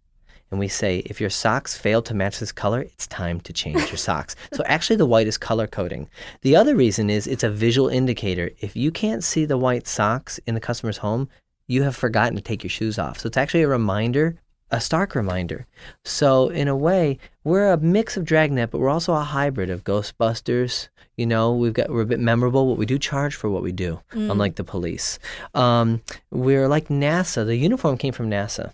and 0.51 0.59
we 0.59 0.67
say, 0.67 0.99
if 1.07 1.21
your 1.21 1.31
socks 1.31 1.77
fail 1.77 2.03
to 2.03 2.15
match 2.15 2.41
this 2.41 2.53
color, 2.53 2.81
it's 2.81 3.07
time 3.07 3.41
to 3.43 3.53
change 3.53 3.79
your 3.89 3.97
socks. 3.99 4.35
So 4.55 4.65
actually, 4.67 4.97
the 4.97 5.07
white 5.07 5.29
is 5.29 5.39
color 5.39 5.69
coding. 5.69 6.09
The 6.41 6.57
other 6.57 6.75
reason 6.75 7.09
is 7.09 7.27
it's 7.29 7.45
a 7.45 7.51
visual 7.51 7.89
indicator. 7.89 8.51
If 8.59 8.75
you 8.75 8.91
can't 8.91 9.23
see 9.23 9.45
the 9.45 9.59
white 9.59 9.87
socks 9.87 10.41
in 10.47 10.55
the 10.55 10.61
customer's 10.61 10.99
home, 10.99 11.29
you 11.69 11.85
have 11.85 11.95
forgotten 11.95 12.35
to 12.35 12.43
take 12.43 12.65
your 12.65 12.71
shoes 12.71 12.99
off. 12.99 13.21
So 13.21 13.29
it's 13.29 13.37
actually 13.37 13.63
a 13.63 13.69
reminder 13.69 14.41
a 14.71 14.81
stark 14.81 15.15
reminder. 15.15 15.67
So 16.05 16.49
in 16.49 16.69
a 16.69 16.77
way, 16.77 17.19
we're 17.45 17.73
a 17.73 17.79
mix 17.79 18.17
of 18.17 18.25
Dragnet, 18.25 18.71
but 18.71 18.79
we're 18.81 18.91
also 18.91 19.15
a 19.15 19.23
hybrid 19.23 19.71
of 19.71 19.85
Ghostbusters. 19.85 20.89
You 21.17 21.27
know, 21.27 21.55
we've 21.55 21.73
got 21.73 21.91
we're 21.91 22.03
a 22.03 22.07
bit 22.07 22.21
memorable, 22.21 22.67
but 22.67 22.79
we 22.79 22.87
do 22.87 22.99
charge 22.99 23.35
for 23.35 23.51
what 23.51 23.63
we 23.63 23.73
do, 23.73 24.01
mm. 24.13 24.31
unlike 24.31 24.57
the 24.57 24.65
police. 24.65 25.19
Um, 25.55 26.03
we're 26.31 26.69
like 26.69 26.89
NASA. 26.89 27.45
The 27.45 27.57
uniform 27.57 27.97
came 27.99 28.13
from 28.13 28.31
NASA 28.31 28.73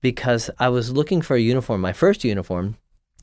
because 0.00 0.50
I 0.58 0.68
was 0.68 0.92
looking 0.92 1.22
for 1.22 1.36
a 1.36 1.40
uniform. 1.40 1.80
My 1.80 1.92
first 1.92 2.24
uniform 2.24 2.76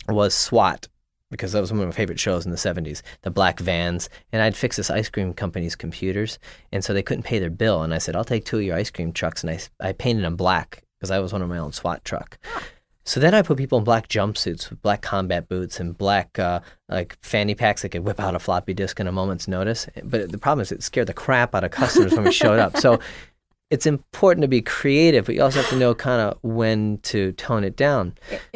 was 0.08 0.34
SWAT 0.34 0.88
because 1.30 1.54
that 1.54 1.62
was 1.62 1.72
one 1.72 1.82
of 1.82 1.88
my 1.88 1.94
favorite 1.94 2.20
shows 2.20 2.46
in 2.46 2.52
the 2.52 2.58
70s, 2.58 3.02
the 3.22 3.32
black 3.32 3.60
vans. 3.60 4.10
And 4.34 4.42
I'd 4.42 4.56
fix 4.56 4.76
this 4.76 4.90
ice 4.90 5.10
cream 5.10 5.34
company's 5.34 5.76
computers. 5.76 6.38
And 6.74 6.84
so 6.84 6.94
they 6.94 7.02
couldn't 7.02 7.24
pay 7.24 7.40
their 7.40 7.50
bill. 7.50 7.84
And 7.84 7.94
I 7.94 8.00
said, 8.00 8.16
I'll 8.16 8.26
take 8.26 8.44
two 8.44 8.58
of 8.58 8.64
your 8.64 8.76
ice 8.76 8.92
cream 8.92 9.14
trucks. 9.14 9.44
And 9.44 9.50
I, 9.50 9.60
I 9.80 9.94
painted 9.94 10.26
them 10.26 10.36
black 10.36 10.84
because 11.02 11.10
I 11.10 11.18
was 11.18 11.34
one 11.34 11.42
of 11.42 11.50
my 11.50 11.58
own 11.58 11.74
SWAT 11.74 12.06
truck. 12.06 12.38
So 13.04 13.20
then 13.20 13.34
I 13.34 13.42
put 13.42 13.58
people 13.58 13.80
in 13.80 13.84
black 13.84 14.08
jumpsuits 14.08 14.70
with 14.70 14.84
black 14.84 15.02
combat 15.02 15.50
boots 15.50 15.80
and 15.80 15.98
black 15.98 16.38
uh, 16.38 16.60
like 16.88 17.18
fanny 17.24 17.56
packs 17.56 17.82
that 17.82 17.90
could 17.90 18.04
whip 18.04 18.20
out 18.20 18.36
a 18.36 18.40
floppy 18.40 18.76
disk 18.76 19.00
in 19.00 19.08
a 19.08 19.12
moment's 19.12 19.48
notice. 19.48 19.88
But 20.04 20.32
the 20.32 20.38
problem 20.38 20.62
is 20.62 20.72
it 20.72 20.84
scared 20.84 21.08
the 21.08 21.14
crap 21.14 21.56
out 21.56 21.64
of 21.64 21.72
customers 21.72 22.14
when 22.14 22.26
we 22.26 22.32
showed 22.32 22.60
up. 22.60 22.78
So 22.78 23.00
it's 23.72 23.88
important 23.88 24.44
to 24.44 24.48
be 24.48 24.62
creative, 24.62 25.26
but 25.26 25.34
you 25.34 25.42
also 25.42 25.62
have 25.62 25.70
to 25.72 25.78
know 25.78 25.96
kind 25.96 26.22
of 26.22 26.38
when 26.44 27.00
to 27.04 27.32
tone 27.32 27.64
it 27.64 27.76
down. 27.76 28.14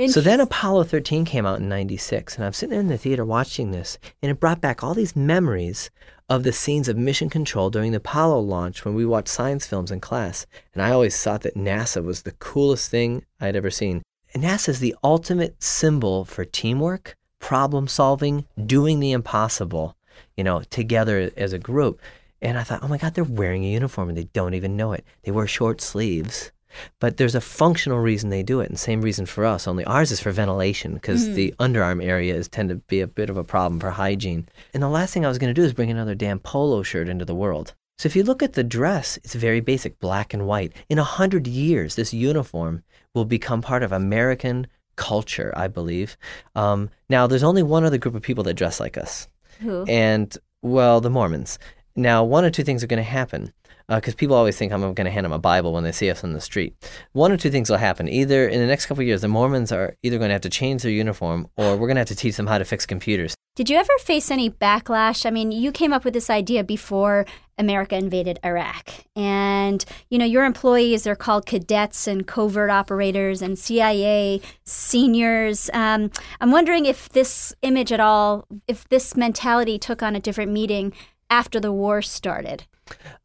So 0.10 0.22
then 0.22 0.40
Apollo 0.40 0.84
13 0.84 1.26
came 1.26 1.46
out 1.46 1.60
in 1.60 1.68
96, 1.68 2.36
and 2.36 2.46
I'm 2.46 2.54
sitting 2.54 2.78
in 2.78 2.90
the 2.90 2.98
theater 2.98 3.26
watching 3.26 3.72
this, 3.72 3.98
and 4.22 4.30
it 4.30 4.40
brought 4.40 4.62
back 4.62 4.84
all 4.84 4.94
these 4.94 5.16
memories 5.16 5.90
of 6.28 6.44
the 6.44 6.52
scenes 6.52 6.88
of 6.88 6.98
mission 6.98 7.30
control 7.30 7.70
during 7.70 7.92
the 7.92 7.98
Apollo 7.98 8.40
launch 8.40 8.84
when 8.84 8.96
we 8.96 9.06
watched 9.06 9.30
science 9.30 9.68
films 9.68 9.92
in 9.92 10.00
class. 10.00 10.46
And 10.74 10.82
I 10.82 10.92
always 10.92 11.22
thought 11.22 11.42
that 11.42 11.56
NASA 11.56 12.04
was 12.04 12.24
the 12.24 12.32
coolest 12.32 12.90
thing 12.90 13.24
I'd 13.40 13.56
ever 13.56 13.70
seen. 13.70 14.02
And 14.34 14.44
NASA 14.44 14.70
is 14.70 14.80
the 14.80 14.96
ultimate 15.04 15.62
symbol 15.62 16.26
for 16.26 16.44
teamwork, 16.44 17.16
problem 17.40 17.88
solving, 17.88 18.46
doing 18.66 19.00
the 19.00 19.12
impossible, 19.12 19.96
you 20.36 20.44
know, 20.44 20.62
together 20.70 21.32
as 21.38 21.54
a 21.54 21.60
group. 21.60 22.02
And 22.42 22.58
I 22.58 22.64
thought, 22.64 22.84
oh 22.84 22.88
my 22.88 22.98
God, 22.98 23.14
they're 23.14 23.24
wearing 23.24 23.64
a 23.64 23.70
uniform 23.70 24.10
and 24.10 24.18
they 24.18 24.26
don't 24.26 24.54
even 24.56 24.76
know 24.76 24.94
it. 24.94 25.06
They 25.24 25.32
wear 25.32 25.48
short 25.48 25.80
sleeves. 25.80 26.52
But 27.00 27.18
there's 27.18 27.36
a 27.36 27.42
functional 27.42 28.00
reason 28.00 28.30
they 28.30 28.44
do 28.44 28.60
it, 28.60 28.70
and 28.70 28.80
same 28.80 29.02
reason 29.02 29.26
for 29.26 29.46
us. 29.46 29.68
Only 29.68 29.86
ours 29.86 30.12
is 30.12 30.20
for 30.20 30.32
ventilation 30.32 30.94
because 30.94 31.26
mm-hmm. 31.26 31.36
the 31.36 31.56
underarm 31.60 32.04
areas 32.04 32.48
tend 32.48 32.70
to 32.70 32.76
be 32.76 33.02
a 33.02 33.08
bit 33.08 33.30
of 33.30 33.38
a 33.38 33.44
problem 33.44 33.80
for 33.80 33.92
hygiene. 33.92 34.48
And 34.74 34.82
the 34.82 34.90
last 34.90 35.14
thing 35.14 35.26
I 35.26 35.30
was 35.30 35.38
going 35.38 35.54
to 35.54 35.60
do 35.60 35.66
is 35.66 35.74
bring 35.74 35.92
another 35.92 36.16
damn 36.16 36.40
polo 36.40 36.84
shirt 36.84 37.10
into 37.10 37.26
the 37.26 37.36
world. 37.36 37.74
So 37.98 38.08
if 38.08 38.16
you 38.16 38.24
look 38.24 38.44
at 38.44 38.54
the 38.54 38.64
dress, 38.64 39.18
it's 39.24 39.36
very 39.36 39.62
basic, 39.62 40.00
black 40.00 40.34
and 40.34 40.46
white. 40.46 40.74
In 40.90 41.00
a 41.00 41.04
hundred 41.04 41.48
years, 41.48 41.96
this 41.96 42.14
uniform 42.14 42.84
will 43.14 43.26
become 43.26 43.62
part 43.62 43.84
of 43.84 43.92
American 43.92 44.68
culture, 44.98 45.54
I 45.56 45.68
believe. 45.68 46.18
Um, 46.56 46.90
now, 47.10 47.28
there's 47.28 47.44
only 47.44 47.64
one 47.64 47.86
other 47.86 47.98
group 47.98 48.16
of 48.16 48.22
people 48.22 48.44
that 48.46 48.56
dress 48.56 48.80
like 48.80 48.98
us. 48.98 49.30
Who? 49.62 49.86
And 49.88 50.36
well, 50.62 51.00
the 51.00 51.10
Mormons. 51.10 51.58
Now, 51.96 52.24
one 52.24 52.44
or 52.44 52.50
two 52.50 52.64
things 52.64 52.84
are 52.84 52.88
going 52.88 52.98
to 52.98 53.04
happen 53.04 53.54
because 53.88 54.14
uh, 54.14 54.18
people 54.18 54.36
always 54.36 54.58
think 54.58 54.72
I'm 54.72 54.82
going 54.82 54.96
to 54.96 55.12
hand 55.12 55.26
them 55.26 55.32
a 55.32 55.40
Bible 55.40 55.74
when 55.74 55.84
they 55.84 55.92
see 55.92 56.10
us 56.10 56.24
on 56.24 56.34
the 56.34 56.42
street. 56.42 56.76
One 57.14 57.32
or 57.32 57.38
two 57.38 57.52
things 57.52 57.70
will 57.70 57.78
happen. 57.78 58.08
Either 58.08 58.48
in 58.48 58.60
the 58.60 58.68
next 58.68 58.88
couple 58.88 59.04
years, 59.04 59.22
the 59.22 59.28
Mormons 59.28 59.72
are 59.72 59.96
either 60.04 60.18
going 60.18 60.30
to 60.30 60.34
have 60.34 60.42
to 60.42 60.50
change 60.50 60.84
their 60.84 60.92
uniform 60.92 61.48
or 61.58 61.76
we're 61.76 61.88
going 61.88 61.96
to 61.96 62.02
have 62.02 62.08
to 62.08 62.16
teach 62.16 62.38
them 62.38 62.48
how 62.48 62.58
to 62.58 62.66
fix 62.66 62.86
computers. 62.86 63.36
Did 63.56 63.70
you 63.70 63.78
ever 63.78 63.94
face 64.00 64.32
any 64.32 64.50
backlash? 64.50 65.26
I 65.26 65.30
mean, 65.30 65.52
you 65.54 65.72
came 65.72 65.94
up 65.94 66.04
with 66.04 66.14
this 66.14 66.30
idea 66.30 66.62
before 66.62 67.26
America 67.58 67.96
invaded 67.96 68.38
Iraq. 68.44 68.90
And, 69.16 69.86
you 70.10 70.18
know, 70.18 70.26
your 70.26 70.44
employees 70.44 71.08
are 71.08 71.16
called 71.16 71.46
cadets 71.46 72.06
and 72.06 72.28
covert 72.28 72.70
operators 72.70 73.42
and 73.42 73.58
CIA 73.58 74.42
seniors. 74.66 75.70
Um, 75.74 76.12
I'm 76.42 76.52
wondering 76.52 76.86
if 76.86 77.08
this 77.10 77.56
image 77.62 77.94
at 77.94 78.02
all, 78.02 78.46
if 78.68 78.90
this 78.90 79.16
mentality 79.16 79.80
took 79.80 80.04
on 80.04 80.18
a 80.18 80.20
different 80.20 80.52
meaning 80.52 80.92
after 81.30 81.60
the 81.60 81.72
war 81.72 82.02
started. 82.02 82.66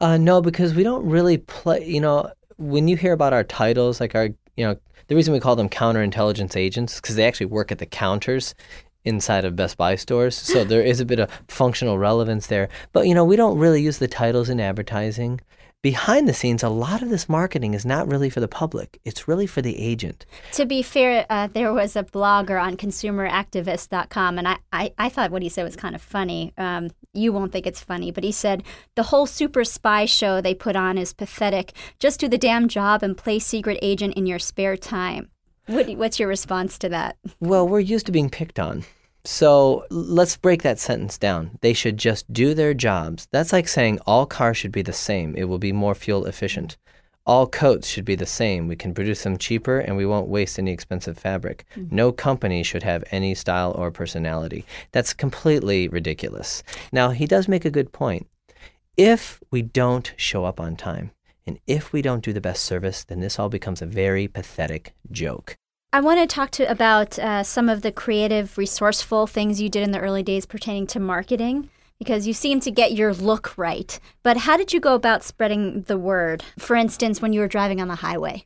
Uh, 0.00 0.16
no, 0.16 0.40
because 0.40 0.74
we 0.74 0.82
don't 0.82 1.04
really 1.04 1.38
play. 1.38 1.86
You 1.86 2.00
know, 2.00 2.30
when 2.56 2.88
you 2.88 2.96
hear 2.96 3.12
about 3.12 3.32
our 3.32 3.44
titles, 3.44 4.00
like 4.00 4.14
our, 4.14 4.28
you 4.56 4.66
know, 4.66 4.76
the 5.08 5.16
reason 5.16 5.32
we 5.32 5.40
call 5.40 5.56
them 5.56 5.68
counterintelligence 5.68 6.56
agents 6.56 7.00
because 7.00 7.16
they 7.16 7.26
actually 7.26 7.46
work 7.46 7.72
at 7.72 7.78
the 7.78 7.86
counters 7.86 8.54
inside 9.04 9.44
of 9.44 9.56
Best 9.56 9.76
Buy 9.76 9.96
stores. 9.96 10.36
So 10.36 10.64
there 10.64 10.82
is 10.82 11.00
a 11.00 11.04
bit 11.04 11.18
of 11.18 11.30
functional 11.48 11.98
relevance 11.98 12.46
there. 12.46 12.68
But 12.92 13.06
you 13.06 13.14
know, 13.14 13.24
we 13.24 13.36
don't 13.36 13.58
really 13.58 13.82
use 13.82 13.98
the 13.98 14.08
titles 14.08 14.48
in 14.48 14.60
advertising 14.60 15.40
behind 15.82 16.28
the 16.28 16.34
scenes, 16.34 16.62
a 16.62 16.68
lot 16.68 17.02
of 17.02 17.10
this 17.10 17.28
marketing 17.28 17.74
is 17.74 17.86
not 17.86 18.06
really 18.06 18.30
for 18.30 18.40
the 18.40 18.48
public. 18.48 19.00
It's 19.04 19.26
really 19.26 19.46
for 19.46 19.62
the 19.62 19.78
agent. 19.78 20.26
To 20.52 20.66
be 20.66 20.82
fair, 20.82 21.26
uh, 21.30 21.48
there 21.52 21.72
was 21.72 21.96
a 21.96 22.04
blogger 22.04 22.62
on 22.62 22.76
consumeractivist.com, 22.76 24.38
and 24.38 24.48
I, 24.48 24.56
I, 24.72 24.92
I, 24.98 25.08
thought 25.08 25.30
what 25.30 25.42
he 25.42 25.48
said 25.48 25.64
was 25.64 25.76
kind 25.76 25.94
of 25.94 26.02
funny. 26.02 26.52
Um, 26.58 26.90
you 27.12 27.32
won't 27.32 27.52
think 27.52 27.66
it's 27.66 27.82
funny, 27.82 28.10
but 28.10 28.24
he 28.24 28.32
said, 28.32 28.62
the 28.94 29.04
whole 29.04 29.26
super 29.26 29.64
spy 29.64 30.04
show 30.04 30.40
they 30.40 30.54
put 30.54 30.76
on 30.76 30.98
is 30.98 31.12
pathetic. 31.12 31.72
Just 31.98 32.20
do 32.20 32.28
the 32.28 32.38
damn 32.38 32.68
job 32.68 33.02
and 33.02 33.16
play 33.16 33.38
secret 33.38 33.78
agent 33.82 34.14
in 34.14 34.26
your 34.26 34.38
spare 34.38 34.76
time. 34.76 35.30
What, 35.66 35.88
what's 35.96 36.18
your 36.18 36.28
response 36.28 36.78
to 36.80 36.88
that? 36.90 37.16
Well, 37.38 37.66
we're 37.66 37.80
used 37.80 38.06
to 38.06 38.12
being 38.12 38.30
picked 38.30 38.58
on. 38.58 38.84
So 39.24 39.84
let's 39.90 40.36
break 40.36 40.62
that 40.62 40.78
sentence 40.78 41.18
down. 41.18 41.58
They 41.60 41.72
should 41.72 41.98
just 41.98 42.32
do 42.32 42.54
their 42.54 42.74
jobs. 42.74 43.28
That's 43.30 43.52
like 43.52 43.68
saying 43.68 44.00
all 44.06 44.26
cars 44.26 44.56
should 44.56 44.72
be 44.72 44.82
the 44.82 44.92
same. 44.92 45.34
It 45.36 45.44
will 45.44 45.58
be 45.58 45.72
more 45.72 45.94
fuel 45.94 46.26
efficient. 46.26 46.76
All 47.26 47.46
coats 47.46 47.86
should 47.86 48.06
be 48.06 48.14
the 48.14 48.26
same. 48.26 48.66
We 48.66 48.76
can 48.76 48.94
produce 48.94 49.22
them 49.22 49.36
cheaper 49.36 49.78
and 49.78 49.96
we 49.96 50.06
won't 50.06 50.28
waste 50.28 50.58
any 50.58 50.72
expensive 50.72 51.18
fabric. 51.18 51.66
Mm-hmm. 51.76 51.94
No 51.94 52.12
company 52.12 52.62
should 52.62 52.82
have 52.82 53.04
any 53.10 53.34
style 53.34 53.72
or 53.72 53.90
personality. 53.90 54.64
That's 54.92 55.12
completely 55.12 55.86
ridiculous. 55.86 56.62
Now, 56.90 57.10
he 57.10 57.26
does 57.26 57.46
make 57.46 57.66
a 57.66 57.70
good 57.70 57.92
point. 57.92 58.26
If 58.96 59.40
we 59.50 59.62
don't 59.62 60.12
show 60.16 60.44
up 60.44 60.58
on 60.58 60.76
time, 60.76 61.12
and 61.46 61.58
if 61.66 61.92
we 61.92 62.02
don't 62.02 62.24
do 62.24 62.32
the 62.32 62.40
best 62.40 62.64
service, 62.64 63.04
then 63.04 63.20
this 63.20 63.38
all 63.38 63.48
becomes 63.48 63.82
a 63.82 63.86
very 63.86 64.28
pathetic 64.28 64.94
joke. 65.10 65.56
I 65.92 66.00
want 66.00 66.20
to 66.20 66.32
talk 66.32 66.52
to 66.52 66.70
about 66.70 67.18
uh, 67.18 67.42
some 67.42 67.68
of 67.68 67.82
the 67.82 67.90
creative, 67.90 68.56
resourceful 68.56 69.26
things 69.26 69.60
you 69.60 69.68
did 69.68 69.82
in 69.82 69.90
the 69.90 69.98
early 69.98 70.22
days 70.22 70.46
pertaining 70.46 70.86
to 70.88 71.00
marketing 71.00 71.68
because 71.98 72.28
you 72.28 72.32
seem 72.32 72.60
to 72.60 72.70
get 72.70 72.92
your 72.92 73.12
look 73.12 73.58
right. 73.58 73.98
But 74.22 74.36
how 74.36 74.56
did 74.56 74.72
you 74.72 74.78
go 74.78 74.94
about 74.94 75.24
spreading 75.24 75.82
the 75.82 75.98
word? 75.98 76.44
For 76.60 76.76
instance, 76.76 77.20
when 77.20 77.32
you 77.32 77.40
were 77.40 77.48
driving 77.48 77.80
on 77.80 77.88
the 77.88 77.96
highway. 77.96 78.44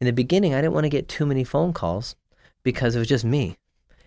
In 0.00 0.06
the 0.06 0.12
beginning, 0.14 0.54
I 0.54 0.62
didn't 0.62 0.72
want 0.72 0.84
to 0.84 0.90
get 0.90 1.06
too 1.06 1.26
many 1.26 1.44
phone 1.44 1.74
calls 1.74 2.16
because 2.62 2.96
it 2.96 2.98
was 2.98 3.08
just 3.08 3.26
me. 3.26 3.58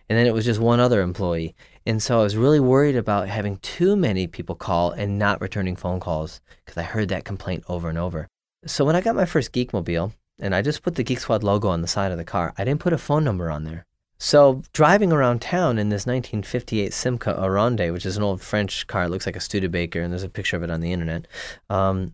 And 0.10 0.18
then 0.18 0.26
it 0.26 0.34
was 0.34 0.44
just 0.44 0.60
one 0.60 0.80
other 0.80 1.04
employee. 1.04 1.54
And 1.86 2.02
so 2.02 2.22
I 2.22 2.24
was 2.24 2.36
really 2.36 2.60
worried 2.60 2.96
about 2.96 3.30
having 3.30 3.58
too 3.58 3.96
many 3.96 4.26
people 4.26 4.56
call 4.56 4.90
and 4.90 5.20
not 5.20 5.42
returning 5.42 5.76
phone 5.76 6.00
calls 6.00 6.42
because 6.66 6.78
I 6.78 6.84
heard 6.84 7.10
that 7.10 7.24
complaint 7.24 7.66
over 7.70 7.88
and 7.88 8.00
over. 8.00 8.28
So 8.66 8.84
when 8.84 8.96
I 8.96 9.02
got 9.02 9.16
my 9.16 9.26
first 9.26 9.52
Geekmobile, 9.52 10.12
and 10.44 10.54
I 10.54 10.62
just 10.62 10.84
put 10.84 10.96
the 10.96 11.04
Geek 11.04 11.22
Squad 11.22 11.42
logo 11.42 11.70
on 11.70 11.82
the 11.82 11.88
side 11.88 12.12
of 12.12 12.18
the 12.18 12.26
car. 12.26 12.54
I 12.58 12.66
didn't 12.66 12.82
put 12.82 12.92
a 12.92 12.98
phone 12.98 13.24
number 13.24 13.50
on 13.50 13.64
there. 13.64 13.86
So 14.20 14.62
driving 14.74 15.14
around 15.14 15.42
town 15.42 15.80
in 15.80 15.88
this 15.88 16.06
1958 16.06 16.92
Simca 16.92 17.42
Aronde, 17.42 17.94
which 17.94 18.06
is 18.06 18.18
an 18.18 18.24
old 18.24 18.42
French 18.42 18.86
car, 18.88 19.06
it 19.06 19.10
looks 19.10 19.26
like 19.26 19.38
a 19.38 19.40
Studebaker, 19.40 20.02
and 20.02 20.12
there's 20.12 20.24
a 20.24 20.30
picture 20.30 20.58
of 20.58 20.64
it 20.64 20.70
on 20.70 20.82
the 20.82 20.92
internet. 20.92 21.28
Um, 21.70 22.12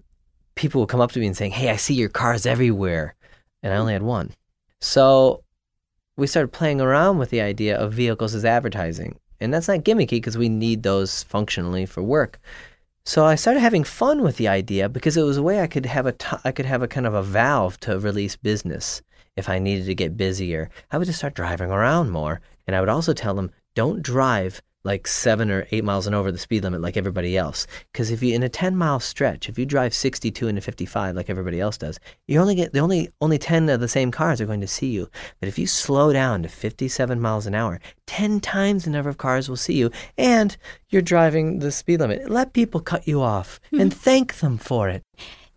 people 0.53 0.79
will 0.79 0.87
come 0.87 1.01
up 1.01 1.11
to 1.13 1.19
me 1.19 1.25
and 1.25 1.35
saying, 1.35 1.53
"Hey, 1.53 1.69
I 1.69 1.75
see 1.75 1.95
your 1.95 2.09
cars 2.09 2.45
everywhere," 2.45 3.15
and 3.63 3.73
I 3.73 3.77
only 3.77 3.93
had 3.93 4.03
one. 4.03 4.31
So 4.79 5.43
we 6.15 6.27
started 6.27 6.51
playing 6.51 6.81
around 6.81 7.17
with 7.17 7.31
the 7.31 7.41
idea 7.41 7.77
of 7.77 7.93
vehicles 7.93 8.35
as 8.35 8.45
advertising, 8.45 9.17
and 9.39 9.51
that's 9.51 9.67
not 9.67 9.79
gimmicky 9.79 10.17
because 10.17 10.37
we 10.37 10.49
need 10.49 10.83
those 10.83 11.23
functionally 11.23 11.87
for 11.87 12.03
work. 12.03 12.39
So 13.09 13.25
I 13.25 13.33
started 13.33 13.61
having 13.61 13.83
fun 13.83 14.21
with 14.21 14.37
the 14.37 14.47
idea 14.47 14.87
because 14.87 15.17
it 15.17 15.23
was 15.23 15.37
a 15.37 15.41
way 15.41 15.61
I 15.61 15.65
could 15.65 15.87
have 15.87 16.05
a 16.05 16.11
t- 16.11 16.37
I 16.43 16.51
could 16.51 16.67
have 16.67 16.83
a 16.83 16.87
kind 16.87 17.07
of 17.07 17.15
a 17.15 17.23
valve 17.23 17.79
to 17.79 17.97
release 17.97 18.35
business 18.35 19.01
if 19.35 19.49
I 19.49 19.57
needed 19.57 19.87
to 19.87 19.95
get 19.95 20.15
busier. 20.15 20.69
I 20.91 20.99
would 20.99 21.07
just 21.07 21.17
start 21.17 21.33
driving 21.33 21.71
around 21.71 22.11
more, 22.11 22.39
and 22.67 22.75
I 22.75 22.79
would 22.81 22.87
also 22.87 23.13
tell 23.13 23.33
them 23.33 23.49
don't 23.73 24.03
drive 24.03 24.61
like 24.83 25.07
seven 25.07 25.51
or 25.51 25.67
eight 25.71 25.83
miles 25.83 26.07
and 26.07 26.15
over 26.15 26.31
the 26.31 26.37
speed 26.37 26.63
limit 26.63 26.81
like 26.81 26.97
everybody 26.97 27.37
else. 27.37 27.67
Because 27.91 28.11
if 28.11 28.23
you 28.23 28.33
in 28.33 28.43
a 28.43 28.49
ten 28.49 28.75
mile 28.75 28.99
stretch, 28.99 29.49
if 29.49 29.59
you 29.59 29.65
drive 29.65 29.93
sixty 29.93 30.31
two 30.31 30.47
into 30.47 30.61
fifty 30.61 30.85
five 30.85 31.15
like 31.15 31.29
everybody 31.29 31.59
else 31.59 31.77
does, 31.77 31.99
you 32.27 32.39
only 32.39 32.55
get 32.55 32.73
the 32.73 32.79
only 32.79 33.09
only 33.21 33.37
ten 33.37 33.69
of 33.69 33.79
the 33.79 33.87
same 33.87 34.11
cars 34.11 34.39
are 34.39 34.45
going 34.45 34.61
to 34.61 34.67
see 34.67 34.87
you. 34.87 35.09
But 35.39 35.49
if 35.49 35.59
you 35.59 35.67
slow 35.67 36.13
down 36.13 36.43
to 36.43 36.49
fifty 36.49 36.87
seven 36.87 37.19
miles 37.19 37.45
an 37.45 37.55
hour, 37.55 37.79
ten 38.05 38.39
times 38.39 38.85
the 38.85 38.91
number 38.91 39.09
of 39.09 39.17
cars 39.17 39.49
will 39.49 39.57
see 39.57 39.75
you, 39.75 39.91
and 40.17 40.55
you're 40.89 41.01
driving 41.01 41.59
the 41.59 41.71
speed 41.71 41.99
limit. 41.99 42.29
Let 42.29 42.53
people 42.53 42.79
cut 42.79 43.07
you 43.07 43.21
off 43.21 43.59
and 43.71 43.93
thank 44.09 44.35
them 44.35 44.57
for 44.57 44.89
it. 44.89 45.03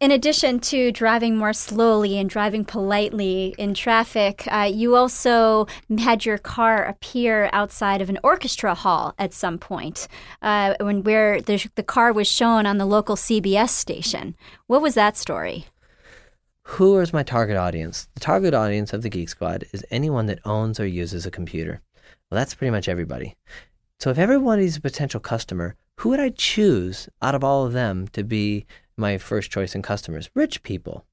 In 0.02 0.10
addition 0.10 0.58
to 0.58 0.90
driving 0.90 1.36
more 1.36 1.52
slowly 1.52 2.18
and 2.18 2.28
driving 2.28 2.64
politely 2.64 3.54
in 3.56 3.72
traffic, 3.72 4.42
uh, 4.50 4.68
you 4.68 4.96
also 4.96 5.68
had 5.96 6.26
your 6.26 6.38
car 6.38 6.82
appear 6.82 7.48
outside 7.52 8.02
of 8.02 8.10
an 8.10 8.18
orchestra 8.24 8.74
hall 8.74 9.14
at 9.16 9.32
some 9.32 9.58
point, 9.58 10.08
uh, 10.42 10.74
when 10.80 11.04
where 11.04 11.40
the, 11.40 11.64
the 11.76 11.84
car 11.84 12.12
was 12.12 12.26
shown 12.26 12.66
on 12.66 12.78
the 12.78 12.84
local 12.84 13.14
CBS 13.14 13.68
station. 13.68 14.34
What 14.66 14.82
was 14.82 14.94
that 14.94 15.16
story? 15.16 15.66
Who 16.64 16.98
is 16.98 17.12
my 17.12 17.22
target 17.22 17.56
audience? 17.56 18.08
The 18.14 18.20
target 18.20 18.54
audience 18.54 18.92
of 18.92 19.02
the 19.02 19.08
Geek 19.08 19.28
Squad 19.28 19.66
is 19.72 19.86
anyone 19.92 20.26
that 20.26 20.44
owns 20.44 20.80
or 20.80 20.86
uses 20.86 21.26
a 21.26 21.30
computer. 21.30 21.80
Well, 22.28 22.40
that's 22.40 22.56
pretty 22.56 22.72
much 22.72 22.88
everybody. 22.88 23.36
So 24.00 24.10
if 24.10 24.18
everybody's 24.18 24.78
a 24.78 24.80
potential 24.80 25.20
customer, 25.20 25.76
who 26.00 26.08
would 26.08 26.18
I 26.18 26.30
choose 26.30 27.08
out 27.22 27.36
of 27.36 27.44
all 27.44 27.64
of 27.64 27.72
them 27.72 28.08
to 28.08 28.24
be 28.24 28.66
my 28.96 29.18
first 29.18 29.50
choice 29.50 29.74
in 29.74 29.82
customers. 29.82 30.30
Rich 30.34 30.62
people. 30.62 31.04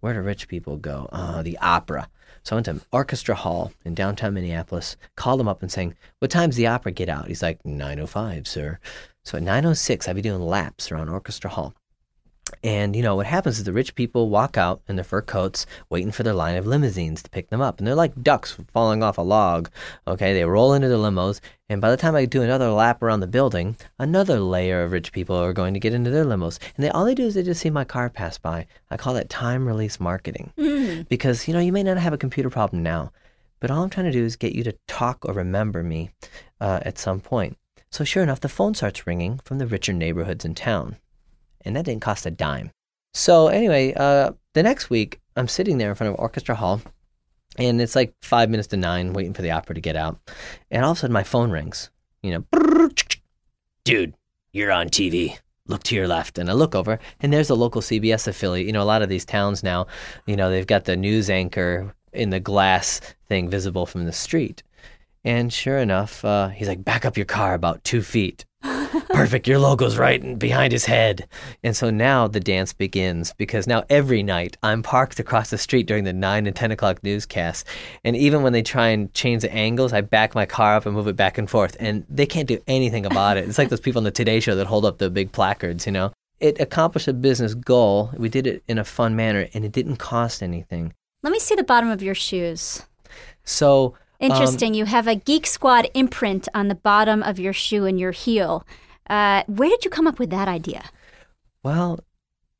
Where 0.00 0.14
do 0.14 0.20
rich 0.20 0.46
people 0.48 0.76
go? 0.76 1.08
Uh, 1.10 1.42
the 1.42 1.58
opera. 1.58 2.08
So 2.44 2.54
I 2.54 2.56
went 2.56 2.66
to 2.66 2.80
Orchestra 2.92 3.34
Hall 3.34 3.72
in 3.84 3.94
downtown 3.94 4.34
Minneapolis, 4.34 4.96
called 5.16 5.40
him 5.40 5.48
up 5.48 5.60
and 5.60 5.70
saying, 5.70 5.94
What 6.20 6.30
time's 6.30 6.56
the 6.56 6.68
opera 6.68 6.92
get 6.92 7.08
out? 7.08 7.26
He's 7.26 7.42
like, 7.42 7.62
9.05, 7.64 8.46
sir. 8.46 8.78
So 9.24 9.38
at 9.38 9.44
9.06, 9.44 10.08
I'd 10.08 10.16
be 10.16 10.22
doing 10.22 10.40
laps 10.40 10.90
around 10.92 11.08
Orchestra 11.08 11.50
Hall. 11.50 11.74
And 12.62 12.96
you 12.96 13.02
know 13.02 13.16
what 13.16 13.26
happens 13.26 13.58
is 13.58 13.64
the 13.64 13.72
rich 13.72 13.94
people 13.94 14.28
walk 14.28 14.56
out 14.56 14.82
in 14.88 14.96
their 14.96 15.04
fur 15.04 15.22
coats, 15.22 15.66
waiting 15.90 16.10
for 16.10 16.22
their 16.22 16.34
line 16.34 16.56
of 16.56 16.66
limousines 16.66 17.22
to 17.22 17.30
pick 17.30 17.50
them 17.50 17.60
up, 17.60 17.78
and 17.78 17.86
they're 17.86 17.94
like 17.94 18.22
ducks 18.22 18.56
falling 18.72 19.02
off 19.02 19.18
a 19.18 19.22
log. 19.22 19.70
Okay, 20.06 20.32
they 20.32 20.44
roll 20.44 20.72
into 20.72 20.88
the 20.88 20.96
limos, 20.96 21.40
and 21.68 21.80
by 21.80 21.90
the 21.90 21.96
time 21.96 22.14
I 22.14 22.24
do 22.24 22.42
another 22.42 22.70
lap 22.70 23.02
around 23.02 23.20
the 23.20 23.26
building, 23.26 23.76
another 23.98 24.40
layer 24.40 24.82
of 24.82 24.92
rich 24.92 25.12
people 25.12 25.36
are 25.36 25.52
going 25.52 25.74
to 25.74 25.80
get 25.80 25.94
into 25.94 26.10
their 26.10 26.24
limos, 26.24 26.58
and 26.76 26.84
they 26.84 26.90
all 26.90 27.04
they 27.04 27.14
do 27.14 27.26
is 27.26 27.34
they 27.34 27.42
just 27.42 27.60
see 27.60 27.70
my 27.70 27.84
car 27.84 28.10
pass 28.10 28.38
by. 28.38 28.66
I 28.90 28.96
call 28.96 29.14
that 29.14 29.30
time 29.30 29.66
release 29.66 30.00
marketing 30.00 30.52
mm. 30.58 31.08
because 31.08 31.46
you 31.48 31.54
know 31.54 31.60
you 31.60 31.72
may 31.72 31.82
not 31.82 31.98
have 31.98 32.12
a 32.12 32.18
computer 32.18 32.50
problem 32.50 32.82
now, 32.82 33.12
but 33.60 33.70
all 33.70 33.82
I'm 33.82 33.90
trying 33.90 34.06
to 34.06 34.12
do 34.12 34.24
is 34.24 34.36
get 34.36 34.54
you 34.54 34.64
to 34.64 34.76
talk 34.86 35.24
or 35.24 35.34
remember 35.34 35.82
me 35.82 36.10
uh, 36.60 36.80
at 36.82 36.98
some 36.98 37.20
point. 37.20 37.56
So 37.90 38.04
sure 38.04 38.22
enough, 38.22 38.40
the 38.40 38.48
phone 38.50 38.74
starts 38.74 39.06
ringing 39.06 39.40
from 39.44 39.58
the 39.58 39.66
richer 39.66 39.94
neighborhoods 39.94 40.44
in 40.44 40.54
town 40.54 40.96
and 41.68 41.76
that 41.76 41.84
didn't 41.84 42.02
cost 42.02 42.26
a 42.26 42.30
dime. 42.30 42.72
So 43.14 43.48
anyway, 43.48 43.94
uh, 43.94 44.32
the 44.54 44.62
next 44.62 44.90
week 44.90 45.20
I'm 45.36 45.46
sitting 45.46 45.78
there 45.78 45.90
in 45.90 45.94
front 45.94 46.12
of 46.12 46.18
Orchestra 46.18 46.56
Hall, 46.56 46.80
and 47.56 47.80
it's 47.80 47.94
like 47.94 48.14
five 48.22 48.50
minutes 48.50 48.68
to 48.68 48.76
nine, 48.76 49.12
waiting 49.12 49.34
for 49.34 49.42
the 49.42 49.52
opera 49.52 49.74
to 49.74 49.80
get 49.80 49.94
out, 49.94 50.18
and 50.70 50.84
all 50.84 50.92
of 50.92 50.96
a 50.96 51.00
sudden 51.00 51.14
my 51.14 51.22
phone 51.22 51.50
rings. 51.50 51.90
You 52.22 52.32
know, 52.32 52.88
dude, 53.84 54.14
you're 54.52 54.72
on 54.72 54.88
TV. 54.88 55.38
Look 55.66 55.82
to 55.84 55.94
your 55.94 56.08
left, 56.08 56.38
and 56.38 56.48
I 56.48 56.54
look 56.54 56.74
over, 56.74 56.98
and 57.20 57.30
there's 57.30 57.50
a 57.50 57.54
local 57.54 57.82
CBS 57.82 58.26
affiliate. 58.26 58.66
You 58.66 58.72
know, 58.72 58.82
a 58.82 58.84
lot 58.84 59.02
of 59.02 59.10
these 59.10 59.26
towns 59.26 59.62
now, 59.62 59.86
you 60.26 60.34
know, 60.34 60.50
they've 60.50 60.66
got 60.66 60.86
the 60.86 60.96
news 60.96 61.28
anchor 61.28 61.94
in 62.14 62.30
the 62.30 62.40
glass 62.40 63.00
thing 63.28 63.50
visible 63.50 63.84
from 63.84 64.06
the 64.06 64.12
street. 64.12 64.62
And 65.24 65.52
sure 65.52 65.76
enough, 65.76 66.24
uh, 66.24 66.48
he's 66.48 66.68
like, 66.68 66.82
back 66.82 67.04
up 67.04 67.18
your 67.18 67.26
car 67.26 67.52
about 67.52 67.84
two 67.84 68.00
feet. 68.00 68.46
Perfect, 69.10 69.46
your 69.46 69.58
logo's 69.58 69.98
right 69.98 70.38
behind 70.38 70.72
his 70.72 70.84
head. 70.84 71.28
And 71.62 71.76
so 71.76 71.90
now 71.90 72.28
the 72.28 72.40
dance 72.40 72.72
begins 72.72 73.32
because 73.34 73.66
now 73.66 73.84
every 73.88 74.22
night 74.22 74.56
I'm 74.62 74.82
parked 74.82 75.18
across 75.18 75.50
the 75.50 75.58
street 75.58 75.86
during 75.86 76.04
the 76.04 76.12
9 76.12 76.46
and 76.46 76.54
10 76.54 76.70
o'clock 76.70 77.02
newscasts. 77.02 77.64
And 78.04 78.16
even 78.16 78.42
when 78.42 78.52
they 78.52 78.62
try 78.62 78.88
and 78.88 79.12
change 79.14 79.42
the 79.42 79.52
angles, 79.52 79.92
I 79.92 80.00
back 80.00 80.34
my 80.34 80.46
car 80.46 80.76
up 80.76 80.86
and 80.86 80.94
move 80.94 81.08
it 81.08 81.16
back 81.16 81.38
and 81.38 81.48
forth. 81.48 81.76
And 81.80 82.04
they 82.08 82.26
can't 82.26 82.48
do 82.48 82.62
anything 82.66 83.06
about 83.06 83.36
it. 83.36 83.48
It's 83.48 83.58
like 83.58 83.68
those 83.68 83.80
people 83.80 84.00
on 84.00 84.04
the 84.04 84.10
Today 84.10 84.40
Show 84.40 84.54
that 84.56 84.66
hold 84.66 84.84
up 84.84 84.98
the 84.98 85.10
big 85.10 85.32
placards, 85.32 85.86
you 85.86 85.92
know? 85.92 86.12
it 86.40 86.60
accomplished 86.60 87.08
a 87.08 87.12
business 87.12 87.54
goal. 87.54 88.10
We 88.16 88.28
did 88.28 88.46
it 88.46 88.62
in 88.68 88.78
a 88.78 88.84
fun 88.84 89.16
manner, 89.16 89.48
and 89.54 89.64
it 89.64 89.72
didn't 89.72 89.96
cost 89.96 90.42
anything. 90.42 90.94
Let 91.22 91.32
me 91.32 91.38
see 91.38 91.54
the 91.54 91.64
bottom 91.64 91.90
of 91.90 92.02
your 92.02 92.14
shoes. 92.14 92.82
So 93.44 93.94
um, 94.20 94.30
Interesting. 94.30 94.74
you 94.74 94.84
have 94.84 95.06
a 95.06 95.14
Geek 95.14 95.46
Squad 95.46 95.88
imprint 95.94 96.48
on 96.54 96.68
the 96.68 96.74
bottom 96.74 97.22
of 97.22 97.38
your 97.38 97.52
shoe 97.52 97.84
and 97.84 97.98
your 98.00 98.12
heel. 98.12 98.66
Uh, 99.08 99.42
where 99.46 99.68
did 99.68 99.84
you 99.84 99.90
come 99.90 100.06
up 100.06 100.18
with 100.18 100.30
that 100.30 100.48
idea? 100.48 100.84
Well, 101.62 102.00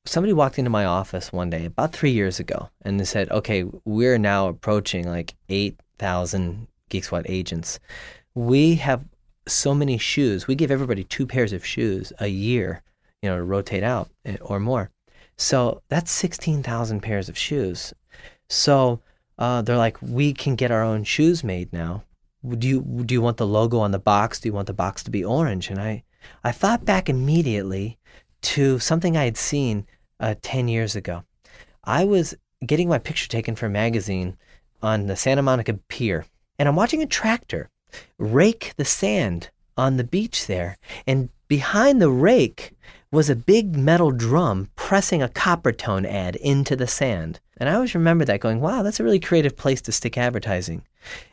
somebody 0.07 0.33
walked 0.33 0.59
into 0.59 0.71
my 0.71 0.85
office 0.85 1.33
one 1.33 1.51
day 1.51 1.65
about 1.65 1.93
three 1.93 2.11
years 2.11 2.41
ago, 2.41 2.71
and 2.83 2.99
they 2.99 3.05
said, 3.05 3.31
"Okay, 3.31 3.65
we're 3.85 4.19
now 4.19 4.49
approaching 4.49 5.07
like 5.07 5.35
eight 5.49 5.79
thousand 5.99 6.69
Geek 6.89 7.05
Squad 7.05 7.27
agents. 7.29 7.79
We 8.35 8.77
have 8.77 9.05
so 9.47 9.75
many 9.75 9.99
shoes. 9.99 10.47
We 10.47 10.55
give 10.55 10.71
everybody 10.71 11.05
two 11.05 11.27
pairs 11.27 11.53
of 11.53 11.65
shoes 11.65 12.13
a 12.19 12.29
year, 12.29 12.83
you 13.23 13.29
know, 13.29 13.37
to 13.37 13.43
rotate 13.43 13.83
out 13.83 14.11
eh, 14.25 14.37
or 14.41 14.61
more. 14.61 14.91
So 15.37 15.83
that's 15.89 16.11
sixteen 16.11 16.63
thousand 16.63 17.01
pairs 17.01 17.29
of 17.29 17.37
shoes. 17.37 17.93
So 18.49 19.01
uh, 19.39 19.63
they're 19.63 19.77
like, 19.77 19.97
we 20.03 20.33
can 20.33 20.57
get 20.57 20.71
our 20.71 20.83
own 20.83 21.05
shoes 21.05 21.45
made 21.45 21.73
now. 21.73 22.05
Do 22.47 22.69
you 22.69 22.83
do 22.83 23.15
you 23.15 23.21
want 23.21 23.37
the 23.37 23.47
logo 23.47 23.79
on 23.79 23.91
the 23.91 23.99
box? 23.99 24.41
Do 24.41 24.49
you 24.49 24.53
want 24.53 24.67
the 24.67 24.75
box 24.75 25.03
to 25.05 25.11
be 25.11 25.25
orange? 25.25 25.71
And 25.71 25.81
I 25.81 26.05
I 26.45 26.53
thought 26.53 26.85
back 26.85 27.09
immediately 27.09 27.99
to 28.43 28.79
something 28.79 29.17
I 29.17 29.25
had 29.25 29.37
seen 29.37 29.87
uh, 30.21 30.35
ten 30.41 30.69
years 30.69 30.95
ago. 30.95 31.25
I 31.85 32.05
was 32.05 32.35
getting 32.65 32.89
my 32.89 32.99
picture 32.99 33.29
taken 33.29 33.57
for 33.57 33.67
a 33.67 33.71
magazine 33.71 34.37
on 34.83 35.07
the 35.07 35.17
Santa 35.17 35.43
Monica 35.43 35.75
Pier, 35.89 36.27
and 36.59 36.69
I'm 36.69 36.77
watching 36.77 37.03
a 37.03 37.07
tractor 37.07 37.71
rake 38.19 38.75
the 38.77 38.85
sand 38.85 39.51
on 39.77 39.97
the 39.97 40.05
beach 40.05 40.47
there, 40.47 40.77
and 41.07 41.31
behind 41.49 42.01
the 42.01 42.11
rake 42.11 42.73
was 43.11 43.31
a 43.31 43.37
big 43.37 43.77
metal 43.77 44.11
drum 44.11 44.71
pressing 44.77 45.23
a 45.23 45.29
Coppertone 45.29 46.07
ad 46.07 46.37
into 46.37 46.77
the 46.77 46.87
sand. 46.87 47.41
And 47.59 47.69
I 47.69 47.75
always 47.75 47.95
remember 47.95 48.25
that 48.25 48.41
going, 48.41 48.61
wow, 48.61 48.83
that's 48.83 49.01
a 49.01 49.05
really 49.05 49.21
creative 49.21 49.57
place 49.57 49.81
to 49.83 49.93
stick 49.93 50.17
advertising. 50.17 50.83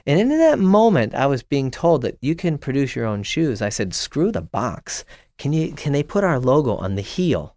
And 0.06 0.20
in 0.20 0.30
that 0.30 0.60
moment, 0.60 1.16
I 1.16 1.28
was 1.28 1.44
being 1.44 1.72
told 1.72 2.02
that 2.02 2.18
you 2.22 2.36
can 2.36 2.58
produce 2.58 2.96
your 2.96 3.06
own 3.06 3.24
shoes. 3.24 3.62
I 3.62 3.70
said, 3.70 3.94
screw 3.94 4.32
the 4.32 4.42
box. 4.42 5.06
Can 5.38 5.54
you 5.54 5.74
can 5.74 5.94
they 5.94 6.04
put 6.04 6.24
our 6.24 6.40
logo 6.40 6.76
on 6.76 6.96
the 6.96 7.02
heel 7.02 7.56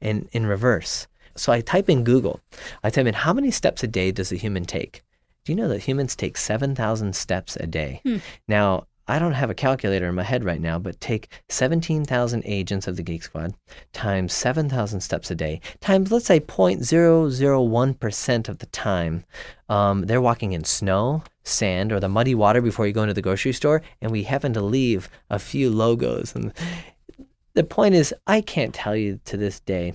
in, 0.00 0.28
in 0.32 0.46
reverse? 0.46 1.06
So 1.36 1.52
I 1.52 1.60
type 1.60 1.90
in 1.90 2.04
Google. 2.04 2.40
I 2.82 2.90
type 2.90 3.06
in 3.06 3.14
how 3.14 3.32
many 3.32 3.50
steps 3.50 3.82
a 3.82 3.88
day 3.88 4.12
does 4.12 4.30
a 4.30 4.36
human 4.36 4.64
take? 4.64 5.02
Do 5.44 5.52
you 5.52 5.56
know 5.56 5.68
that 5.68 5.82
humans 5.82 6.16
take 6.16 6.38
7,000 6.38 7.14
steps 7.14 7.56
a 7.56 7.66
day? 7.66 8.00
Hmm. 8.04 8.18
Now, 8.48 8.86
I 9.06 9.18
don't 9.18 9.32
have 9.32 9.50
a 9.50 9.54
calculator 9.54 10.08
in 10.08 10.14
my 10.14 10.22
head 10.22 10.44
right 10.44 10.60
now, 10.60 10.78
but 10.78 11.00
take 11.00 11.28
17,000 11.48 12.42
agents 12.46 12.86
of 12.86 12.96
the 12.96 13.02
Geek 13.02 13.22
Squad 13.22 13.54
times 13.92 14.32
7,000 14.32 15.00
steps 15.00 15.30
a 15.30 15.34
day 15.34 15.60
times, 15.80 16.10
let's 16.10 16.26
say, 16.26 16.40
0.001% 16.40 18.48
of 18.48 18.58
the 18.58 18.66
time. 18.66 19.24
Um, 19.68 20.02
they're 20.02 20.20
walking 20.20 20.52
in 20.52 20.64
snow, 20.64 21.22
sand, 21.42 21.92
or 21.92 22.00
the 22.00 22.08
muddy 22.08 22.34
water 22.34 22.62
before 22.62 22.86
you 22.86 22.92
go 22.92 23.02
into 23.02 23.14
the 23.14 23.22
grocery 23.22 23.52
store, 23.52 23.82
and 24.00 24.10
we 24.10 24.22
happen 24.22 24.52
to 24.54 24.62
leave 24.62 25.10
a 25.28 25.38
few 25.38 25.70
logos. 25.70 26.34
And 26.34 26.52
the 27.52 27.64
point 27.64 27.94
is, 27.94 28.14
I 28.26 28.40
can't 28.40 28.74
tell 28.74 28.96
you 28.96 29.20
to 29.26 29.36
this 29.36 29.60
day 29.60 29.94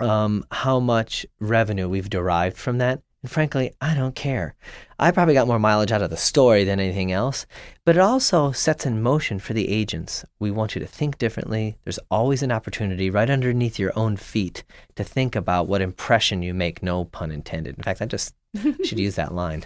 um, 0.00 0.44
how 0.50 0.80
much 0.80 1.26
revenue 1.38 1.88
we've 1.88 2.10
derived 2.10 2.56
from 2.56 2.78
that. 2.78 3.02
And 3.22 3.30
frankly, 3.30 3.72
I 3.80 3.94
don't 3.94 4.16
care. 4.16 4.54
I 4.98 5.12
probably 5.12 5.34
got 5.34 5.46
more 5.46 5.58
mileage 5.58 5.92
out 5.92 6.02
of 6.02 6.10
the 6.10 6.16
story 6.16 6.64
than 6.64 6.80
anything 6.80 7.12
else, 7.12 7.46
but 7.84 7.96
it 7.96 8.00
also 8.00 8.50
sets 8.50 8.84
in 8.84 9.02
motion 9.02 9.38
for 9.38 9.52
the 9.52 9.68
agents. 9.68 10.24
We 10.40 10.50
want 10.50 10.74
you 10.74 10.80
to 10.80 10.86
think 10.86 11.18
differently. 11.18 11.76
There's 11.84 12.00
always 12.10 12.42
an 12.42 12.50
opportunity 12.50 13.10
right 13.10 13.30
underneath 13.30 13.78
your 13.78 13.92
own 13.96 14.16
feet 14.16 14.64
to 14.96 15.04
think 15.04 15.36
about 15.36 15.68
what 15.68 15.82
impression 15.82 16.42
you 16.42 16.52
make, 16.52 16.82
no 16.82 17.04
pun 17.04 17.30
intended. 17.30 17.76
In 17.76 17.84
fact, 17.84 18.02
I 18.02 18.06
just 18.06 18.34
should 18.84 18.98
use 18.98 19.14
that 19.14 19.32
line. 19.32 19.64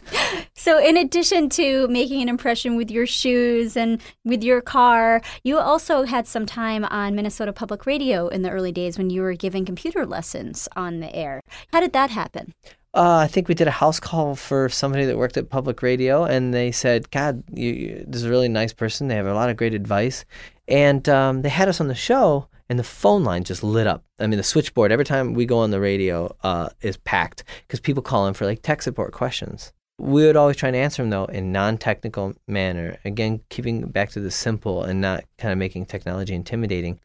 So, 0.55 0.79
in 0.79 0.97
addition 0.97 1.49
to 1.51 1.89
making 1.89 2.23
an 2.23 2.29
impression 2.29 2.77
with 2.77 2.91
your 2.91 3.07
shoes 3.07 3.77
and 3.77 4.01
with 4.25 4.45
your 4.45 4.61
car, 4.61 5.21
you 5.43 5.59
also 5.59 6.05
had 6.05 6.27
some 6.27 6.47
time 6.47 6.85
on 6.85 7.15
Minnesota 7.15 7.52
Public 7.52 7.85
Radio 7.85 8.28
in 8.28 8.43
the 8.43 8.50
early 8.50 8.73
days 8.73 8.97
when 8.97 9.11
you 9.11 9.23
were 9.23 9.35
giving 9.35 9.65
computer 9.65 10.07
lessons 10.07 10.69
on 10.76 11.00
the 11.00 11.15
air. 11.15 11.41
How 11.73 11.80
did 11.80 11.93
that 11.95 12.11
happen? 12.11 12.52
Uh, 12.97 13.19
I 13.19 13.26
think 13.26 13.47
we 13.47 13.54
did 13.54 13.69
a 13.69 13.73
house 13.73 14.00
call 14.00 14.35
for 14.35 14.71
somebody 14.71 15.04
that 15.04 15.19
worked 15.19 15.37
at 15.37 15.50
public 15.50 15.82
radio, 15.82 16.25
and 16.25 16.54
they 16.54 16.73
said, 16.73 17.11
"God, 17.11 17.45
you, 17.52 17.71
you, 17.71 18.04
this 18.09 18.23
is 18.23 18.25
a 18.25 18.30
really 18.30 18.49
nice 18.49 18.73
person. 18.73 19.09
They 19.09 19.17
have 19.17 19.26
a 19.26 19.35
lot 19.35 19.50
of 19.50 19.59
great 19.59 19.75
advice," 19.75 20.25
and 20.67 21.06
um, 21.06 21.43
they 21.43 21.50
had 21.50 21.69
us 21.69 21.78
on 21.78 21.89
the 21.89 21.95
show, 21.95 22.49
and 22.71 22.78
the 22.78 22.85
phone 22.85 23.23
line 23.23 23.45
just 23.45 23.63
lit 23.63 23.87
up. 23.87 24.02
I 24.19 24.26
mean, 24.26 24.39
the 24.39 24.43
switchboard 24.43 24.93
every 24.93 25.04
time 25.04 25.35
we 25.35 25.45
go 25.45 25.59
on 25.59 25.73
the 25.73 25.78
radio 25.78 26.35
uh, 26.43 26.71
is 26.80 26.97
packed 26.97 27.45
because 27.67 27.80
people 27.80 28.02
call 28.02 28.26
in 28.28 28.32
for 28.32 28.47
like 28.47 28.63
tech 28.63 28.80
support 28.80 29.13
questions. 29.13 29.75
We 29.99 30.25
would 30.25 30.37
always 30.37 30.56
try 30.56 30.71
and 30.71 30.76
answer 30.76 31.02
them 31.02 31.11
though 31.11 31.26
in 31.26 31.52
non-technical 31.52 32.35
manner. 32.49 32.97
Again, 33.04 33.41
keeping 33.50 33.89
back 33.89 34.09
to 34.13 34.21
the 34.21 34.30
simple 34.30 34.85
and 34.85 35.02
not 35.02 35.25
kind 35.37 35.52
of 35.52 35.59
making 35.59 35.85
technology 35.85 36.35
intimidating. 36.35 36.99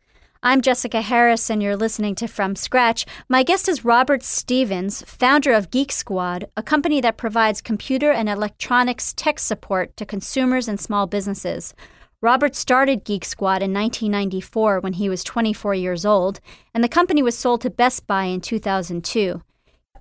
I'm 0.43 0.61
Jessica 0.61 1.01
Harris, 1.01 1.51
and 1.51 1.61
you're 1.61 1.75
listening 1.75 2.15
to 2.15 2.27
From 2.27 2.55
Scratch. 2.55 3.05
My 3.29 3.43
guest 3.43 3.69
is 3.69 3.85
Robert 3.85 4.23
Stephens, 4.23 5.03
founder 5.03 5.53
of 5.53 5.69
Geek 5.69 5.91
Squad, 5.91 6.49
a 6.57 6.63
company 6.63 6.99
that 6.99 7.15
provides 7.15 7.61
computer 7.61 8.09
and 8.09 8.27
electronics 8.27 9.13
tech 9.15 9.37
support 9.37 9.95
to 9.97 10.03
consumers 10.03 10.67
and 10.67 10.79
small 10.79 11.05
businesses. 11.05 11.75
Robert 12.21 12.55
started 12.55 13.03
Geek 13.03 13.23
Squad 13.23 13.61
in 13.61 13.71
1994 13.71 14.79
when 14.79 14.93
he 14.93 15.09
was 15.09 15.23
24 15.23 15.75
years 15.75 16.07
old, 16.07 16.39
and 16.73 16.83
the 16.83 16.89
company 16.89 17.21
was 17.21 17.37
sold 17.37 17.61
to 17.61 17.69
Best 17.69 18.07
Buy 18.07 18.23
in 18.23 18.41
2002. 18.41 19.43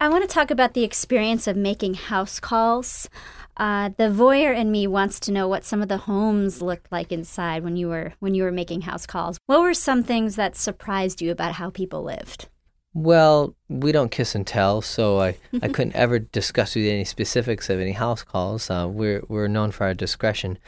I 0.00 0.08
want 0.08 0.26
to 0.26 0.34
talk 0.34 0.50
about 0.50 0.72
the 0.72 0.84
experience 0.84 1.46
of 1.46 1.56
making 1.58 1.92
house 1.92 2.40
calls. 2.40 3.10
Uh, 3.56 3.90
the 3.96 4.08
voyeur 4.10 4.56
in 4.56 4.70
me 4.70 4.86
wants 4.86 5.20
to 5.20 5.32
know 5.32 5.46
what 5.46 5.64
some 5.64 5.82
of 5.82 5.88
the 5.88 5.98
homes 5.98 6.62
looked 6.62 6.90
like 6.90 7.12
inside 7.12 7.62
when 7.62 7.76
you 7.76 7.88
were 7.88 8.14
when 8.20 8.34
you 8.34 8.42
were 8.42 8.52
making 8.52 8.82
house 8.82 9.06
calls. 9.06 9.38
What 9.46 9.60
were 9.60 9.74
some 9.74 10.02
things 10.02 10.36
that 10.36 10.56
surprised 10.56 11.20
you 11.20 11.30
about 11.30 11.52
how 11.52 11.70
people 11.70 12.02
lived? 12.02 12.48
Well, 12.92 13.54
we 13.68 13.92
don't 13.92 14.10
kiss 14.10 14.34
and 14.34 14.46
tell, 14.46 14.82
so 14.82 15.20
I, 15.20 15.36
I 15.62 15.68
couldn't 15.68 15.94
ever 15.94 16.18
discuss 16.18 16.74
with 16.74 16.84
you 16.84 16.90
any 16.90 17.04
specifics 17.04 17.70
of 17.70 17.78
any 17.78 17.92
house 17.92 18.22
calls. 18.22 18.70
Uh, 18.70 18.88
we're 18.90 19.22
we're 19.28 19.48
known 19.48 19.70
for 19.70 19.84
our 19.84 19.94
discretion. 19.94 20.58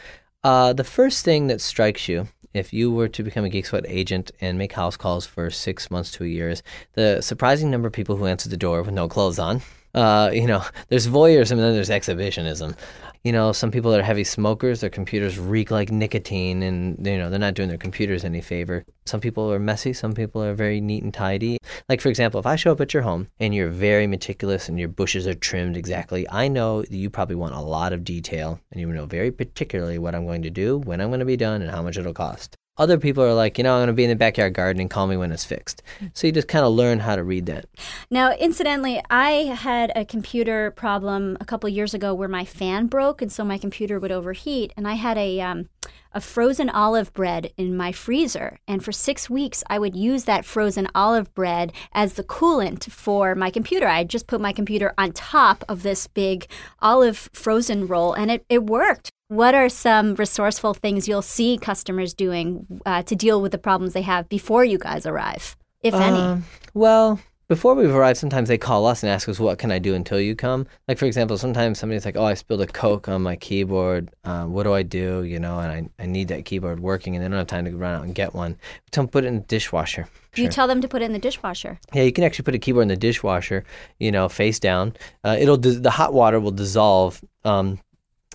Uh, 0.45 0.73
the 0.73 0.85
first 0.85 1.25
thing 1.25 1.47
that 1.47 1.61
strikes 1.61 2.09
you 2.09 2.29
if 2.55 2.73
you 2.73 2.91
were 2.91 3.09
to 3.09 3.23
become 3.23 3.45
a 3.45 3.49
Geek 3.49 3.67
Squad 3.67 3.87
agent 3.89 4.31
and 4.41 4.59
make 4.59 4.73
house 4.73 4.97
calls 4.97 5.25
for 5.27 5.51
six 5.51 5.91
months 5.91 6.11
to 6.13 6.25
a 6.25 6.29
year 6.29 6.51
is 6.51 6.63
the 6.95 7.21
surprising 7.23 7.71
number 7.71 7.89
of 7.89 7.95
people 7.95 8.17
who 8.17 8.27
answer 8.27 8.49
the 8.49 8.57
door 8.57 8.83
with 8.83 8.93
no 8.93 9.09
clothes 9.09 9.39
on. 9.39 9.63
Uh, 9.95 10.31
you 10.33 10.47
know, 10.47 10.65
there's 10.89 11.07
voyeurism 11.07 11.53
and 11.53 11.61
then 11.61 11.75
there's 11.75 11.91
exhibitionism. 11.91 12.77
You 13.25 13.31
know, 13.31 13.53
some 13.53 13.71
people 13.71 13.95
are 13.95 14.03
heavy 14.03 14.25
smokers, 14.25 14.81
their 14.81 14.91
computers 14.91 15.39
reek 15.39 15.71
like 15.71 15.93
nicotine 15.93 16.61
and, 16.65 17.07
you 17.07 17.19
know, 17.19 17.31
they're 17.31 17.39
not 17.39 17.55
doing 17.55 17.69
their 17.69 17.79
computers 17.79 18.25
any 18.25 18.41
favor. 18.41 18.85
Some 19.07 19.21
people 19.21 19.53
are 19.53 19.61
messy, 19.61 19.93
some 19.93 20.13
people 20.13 20.43
are 20.43 20.55
very 20.55 20.81
neat 20.81 21.05
and 21.05 21.15
tidy. 21.15 21.59
Like, 21.89 22.01
for 22.01 22.09
example, 22.09 22.41
if 22.41 22.47
I 22.47 22.57
show 22.57 22.73
up 22.73 22.81
at 22.81 22.93
your 22.93 23.05
home 23.05 23.29
and 23.39 23.55
you're 23.55 23.69
very 23.69 24.09
meticulous 24.09 24.69
and 24.69 24.77
your 24.77 24.89
bushes 24.89 25.29
are 25.29 25.35
trimmed 25.35 25.77
exactly, 25.77 26.29
I 26.29 26.49
know 26.49 26.83
that 26.83 26.93
you 26.93 27.11
probably 27.11 27.37
want 27.37 27.55
a 27.55 27.61
lot 27.61 27.93
of 27.93 28.03
detail 28.03 28.59
and 28.73 28.81
you 28.81 28.89
know 28.89 29.07
very 29.07 29.31
particularly 29.31 29.99
what 29.99 30.17
I'm 30.17 30.27
going 30.27 30.43
to 30.43 30.51
do, 30.51 30.79
when 30.79 31.01
I'm 31.01 31.11
going 31.11 31.21
to 31.21 31.27
be 31.27 31.37
done, 31.37 31.63
and 31.63 31.71
how 31.71 31.83
much 31.83 31.97
it'll 31.97 32.13
cost. 32.13 32.57
Other 32.79 32.97
people 32.97 33.23
are 33.23 33.35
like, 33.35 33.59
you 33.59 33.65
know, 33.65 33.75
I'm 33.75 33.81
going 33.81 33.89
to 33.89 33.93
be 33.93 34.05
in 34.05 34.11
the 34.11 34.17
backyard 34.17 34.55
gardening. 34.55 34.89
Call 34.89 35.07
me 35.07 35.17
when 35.17 35.31
it's 35.31 35.45
fixed. 35.45 35.83
So 36.15 36.27
you 36.27 36.33
just 36.33 36.49
kind 36.49 36.65
of 36.65 36.73
learn 36.73 37.01
how 37.01 37.17
to 37.17 37.23
read 37.23 37.45
that. 37.47 37.67
Now, 38.11 38.33
incidentally, 38.33 39.03
I 39.11 39.31
had 39.55 39.93
a 39.95 40.07
computer 40.07 40.71
problem 40.71 41.37
a 41.39 41.45
couple 41.45 41.69
years 41.69 41.93
ago 41.93 42.15
where 42.15 42.29
my 42.29 42.47
fan 42.47 42.87
broke, 42.87 43.21
and 43.21 43.31
so 43.31 43.45
my 43.45 43.59
computer 43.59 44.01
would 44.01 44.11
overheat. 44.11 44.73
And 44.77 44.89
I 44.89 44.95
had 44.95 45.19
a 45.19 45.41
um, 45.41 45.69
a 46.15 46.21
frozen 46.21 46.69
olive 46.71 47.13
bread 47.13 47.53
in 47.57 47.77
my 47.77 47.93
freezer, 47.93 48.59
and 48.67 48.85
for 48.85 48.93
six 48.93 49.29
weeks 49.29 49.63
I 49.69 49.79
would 49.79 49.95
use 49.95 50.25
that 50.25 50.45
frozen 50.45 50.89
olive 50.95 51.35
bread 51.35 51.73
as 51.93 52.15
the 52.15 52.25
coolant 52.25 52.91
for 52.91 53.35
my 53.35 53.51
computer. 53.51 53.87
I 53.87 54.05
just 54.05 54.27
put 54.27 54.41
my 54.41 54.53
computer 54.53 54.95
on 54.99 55.13
top 55.13 55.65
of 55.69 55.83
this 55.83 56.07
big 56.07 56.47
olive 56.81 57.31
frozen 57.33 57.87
roll, 57.87 58.13
and 58.13 58.31
it, 58.31 58.45
it 58.49 58.65
worked. 58.65 59.11
What 59.33 59.55
are 59.55 59.71
some 59.71 60.15
resourceful 60.17 60.75
things 60.75 61.09
you'll 61.09 61.23
see 61.23 61.57
customers 61.57 62.13
doing 62.13 62.67
uh, 62.85 63.03
to 63.05 63.17
deal 63.17 63.41
with 63.41 63.51
the 63.51 63.57
problems 63.57 63.95
they 63.95 64.03
have 64.03 64.29
before 64.29 64.63
you 64.63 64.77
guys 64.77 65.07
arrive, 65.07 65.57
if 65.81 65.95
any? 65.95 66.19
Um, 66.19 66.45
well, 66.75 67.19
before 67.49 67.75
we've 67.75 67.95
arrived, 67.95 68.19
sometimes 68.19 68.51
they 68.51 68.59
call 68.59 68.85
us 68.85 69.03
and 69.03 69.09
ask 69.09 69.27
us, 69.31 69.41
"What 69.41 69.57
can 69.59 69.73
I 69.73 69.79
do 69.79 69.95
until 69.95 70.21
you 70.21 70.37
come?" 70.37 70.67
Like 70.87 70.99
for 70.99 71.07
example, 71.07 71.39
sometimes 71.39 71.79
somebody's 71.79 72.05
like, 72.05 72.15
"Oh, 72.15 72.27
I 72.27 72.35
spilled 72.35 72.61
a 72.61 72.67
Coke 72.67 73.09
on 73.09 73.23
my 73.23 73.37
keyboard. 73.37 74.11
Uh, 74.23 74.45
what 74.45 74.65
do 74.65 74.75
I 74.75 74.83
do?" 74.83 75.23
You 75.23 75.41
know, 75.41 75.61
and 75.61 75.91
I, 75.99 76.03
I 76.03 76.05
need 76.05 76.29
that 76.29 76.45
keyboard 76.45 76.81
working, 76.81 77.17
and 77.17 77.25
they 77.25 77.29
don't 77.31 77.39
have 77.39 77.47
time 77.47 77.65
to 77.65 77.75
run 77.75 77.95
out 77.95 78.05
and 78.05 78.15
get 78.15 78.35
one. 78.35 78.59
Tell 78.91 79.05
them 79.05 79.09
put 79.09 79.25
it 79.25 79.29
in 79.29 79.37
the 79.37 79.47
dishwasher. 79.47 80.09
Sure. 80.35 80.45
You 80.45 80.51
tell 80.51 80.69
them 80.69 80.83
to 80.83 80.89
put 80.89 81.01
it 81.01 81.07
in 81.07 81.15
the 81.15 81.19
dishwasher. 81.19 81.81
Yeah, 81.95 82.03
you 82.03 82.13
can 82.13 82.25
actually 82.25 82.45
put 82.45 82.55
a 82.55 82.59
keyboard 82.59 82.83
in 82.83 82.89
the 82.89 82.97
dishwasher. 82.97 83.65
You 83.99 84.13
know, 84.13 84.29
face 84.29 84.61
down. 84.61 84.93
Uh, 85.25 85.39
it'll 85.41 85.57
the 85.57 85.91
hot 85.91 86.13
water 86.13 86.39
will 86.39 86.51
dissolve 86.51 87.25
um, 87.47 87.79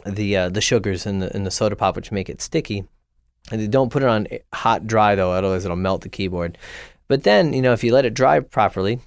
the 0.09 0.37
uh, 0.37 0.49
the 0.49 0.61
sugars 0.61 1.05
in 1.05 1.19
the 1.19 1.35
in 1.35 1.43
the 1.43 1.51
soda 1.51 1.75
pop, 1.75 1.95
which 1.95 2.11
make 2.11 2.29
it 2.29 2.41
sticky. 2.41 2.85
And 3.51 3.71
don't 3.71 3.91
put 3.91 4.03
it 4.03 4.09
on 4.09 4.27
hot 4.53 4.87
dry 4.87 5.15
though, 5.15 5.31
otherwise 5.31 5.63
it'll 5.63 5.77
melt 5.77 6.01
the 6.01 6.09
keyboard. 6.09 6.57
But 7.07 7.23
then, 7.23 7.53
you 7.53 7.61
know, 7.61 7.73
if 7.73 7.83
you 7.83 7.93
let 7.93 8.05
it 8.05 8.13
dry 8.13 8.41
properly, 8.41 8.99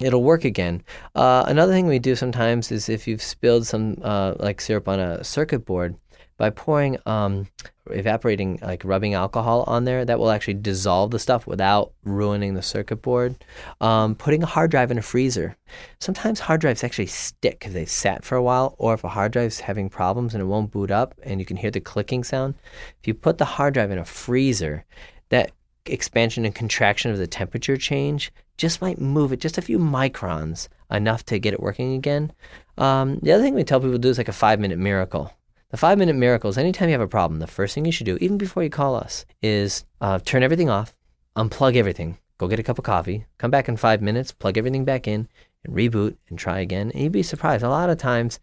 it'll 0.00 0.24
work 0.24 0.44
again. 0.44 0.82
Uh, 1.14 1.44
another 1.46 1.72
thing 1.72 1.86
we 1.86 2.00
do 2.00 2.16
sometimes 2.16 2.72
is 2.72 2.88
if 2.88 3.06
you've 3.06 3.22
spilled 3.22 3.66
some 3.66 3.96
uh, 4.02 4.34
like 4.40 4.60
syrup 4.60 4.88
on 4.88 4.98
a 4.98 5.22
circuit 5.22 5.60
board, 5.60 5.94
by 6.36 6.50
pouring 6.50 6.98
um, 7.06 7.46
evaporating 7.90 8.58
like 8.62 8.84
rubbing 8.84 9.14
alcohol 9.14 9.64
on 9.66 9.84
there 9.84 10.04
that 10.04 10.18
will 10.18 10.30
actually 10.30 10.54
dissolve 10.54 11.10
the 11.10 11.18
stuff 11.18 11.46
without 11.46 11.92
ruining 12.04 12.54
the 12.54 12.62
circuit 12.62 13.02
board. 13.02 13.36
Um, 13.80 14.14
putting 14.14 14.42
a 14.42 14.46
hard 14.46 14.70
drive 14.70 14.90
in 14.90 14.98
a 14.98 15.02
freezer. 15.02 15.56
Sometimes 16.00 16.40
hard 16.40 16.60
drives 16.60 16.82
actually 16.82 17.06
stick 17.06 17.58
because 17.58 17.74
they've 17.74 17.88
sat 17.88 18.24
for 18.24 18.36
a 18.36 18.42
while 18.42 18.74
or 18.78 18.94
if 18.94 19.04
a 19.04 19.08
hard 19.08 19.32
drive's 19.32 19.60
having 19.60 19.88
problems 19.88 20.34
and 20.34 20.42
it 20.42 20.46
won't 20.46 20.70
boot 20.70 20.90
up 20.90 21.14
and 21.22 21.40
you 21.40 21.46
can 21.46 21.56
hear 21.56 21.70
the 21.70 21.80
clicking 21.80 22.24
sound 22.24 22.54
if 23.00 23.06
you 23.06 23.14
put 23.14 23.38
the 23.38 23.44
hard 23.44 23.74
drive 23.74 23.90
in 23.90 23.98
a 23.98 24.04
freezer 24.04 24.84
that 25.28 25.52
expansion 25.86 26.44
and 26.44 26.54
contraction 26.54 27.10
of 27.10 27.18
the 27.18 27.26
temperature 27.26 27.76
change 27.76 28.32
just 28.56 28.80
might 28.80 29.00
move 29.00 29.32
it 29.32 29.40
just 29.40 29.58
a 29.58 29.62
few 29.62 29.78
microns 29.78 30.68
enough 30.90 31.24
to 31.26 31.38
get 31.38 31.52
it 31.52 31.60
working 31.60 31.94
again. 31.94 32.32
Um, 32.78 33.18
the 33.22 33.32
other 33.32 33.42
thing 33.42 33.54
we 33.54 33.64
tell 33.64 33.80
people 33.80 33.92
to 33.92 33.98
do 33.98 34.08
is 34.08 34.18
like 34.18 34.28
a 34.28 34.32
five 34.32 34.60
minute 34.60 34.78
miracle 34.78 35.32
the 35.74 35.78
five 35.78 35.98
minute 35.98 36.14
miracle 36.14 36.48
is 36.48 36.56
anytime 36.56 36.88
you 36.88 36.92
have 36.92 37.00
a 37.00 37.08
problem, 37.08 37.40
the 37.40 37.48
first 37.48 37.74
thing 37.74 37.84
you 37.84 37.90
should 37.90 38.06
do, 38.06 38.16
even 38.20 38.38
before 38.38 38.62
you 38.62 38.70
call 38.70 38.94
us, 38.94 39.26
is 39.42 39.84
uh, 40.00 40.20
turn 40.20 40.44
everything 40.44 40.70
off, 40.70 40.94
unplug 41.36 41.74
everything, 41.74 42.16
go 42.38 42.46
get 42.46 42.60
a 42.60 42.62
cup 42.62 42.78
of 42.78 42.84
coffee, 42.84 43.26
come 43.38 43.50
back 43.50 43.68
in 43.68 43.76
five 43.76 44.00
minutes, 44.00 44.30
plug 44.30 44.56
everything 44.56 44.84
back 44.84 45.08
in, 45.08 45.26
and 45.64 45.74
reboot 45.74 46.16
and 46.28 46.38
try 46.38 46.60
again. 46.60 46.92
And 46.92 47.02
you'd 47.02 47.10
be 47.10 47.24
surprised. 47.24 47.64
A 47.64 47.68
lot 47.68 47.90
of 47.90 47.98
times, 47.98 48.38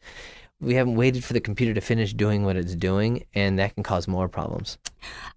we 0.60 0.74
haven't 0.74 0.96
waited 0.96 1.24
for 1.24 1.32
the 1.32 1.39
computer 1.39 1.74
to 1.74 1.80
finish 1.80 2.13
doing 2.13 2.44
what 2.44 2.58
it's 2.58 2.76
doing, 2.76 3.24
and 3.34 3.58
that 3.60 3.76
can 3.76 3.84
cause 3.84 4.10
more 4.10 4.28
problems. 4.28 4.78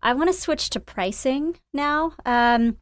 I 0.03 0.15
want 0.15 0.29
to 0.31 0.37
switch 0.37 0.71
to 0.71 0.81
pricing 0.81 1.61
now. 1.73 2.15
Um, 2.27 2.77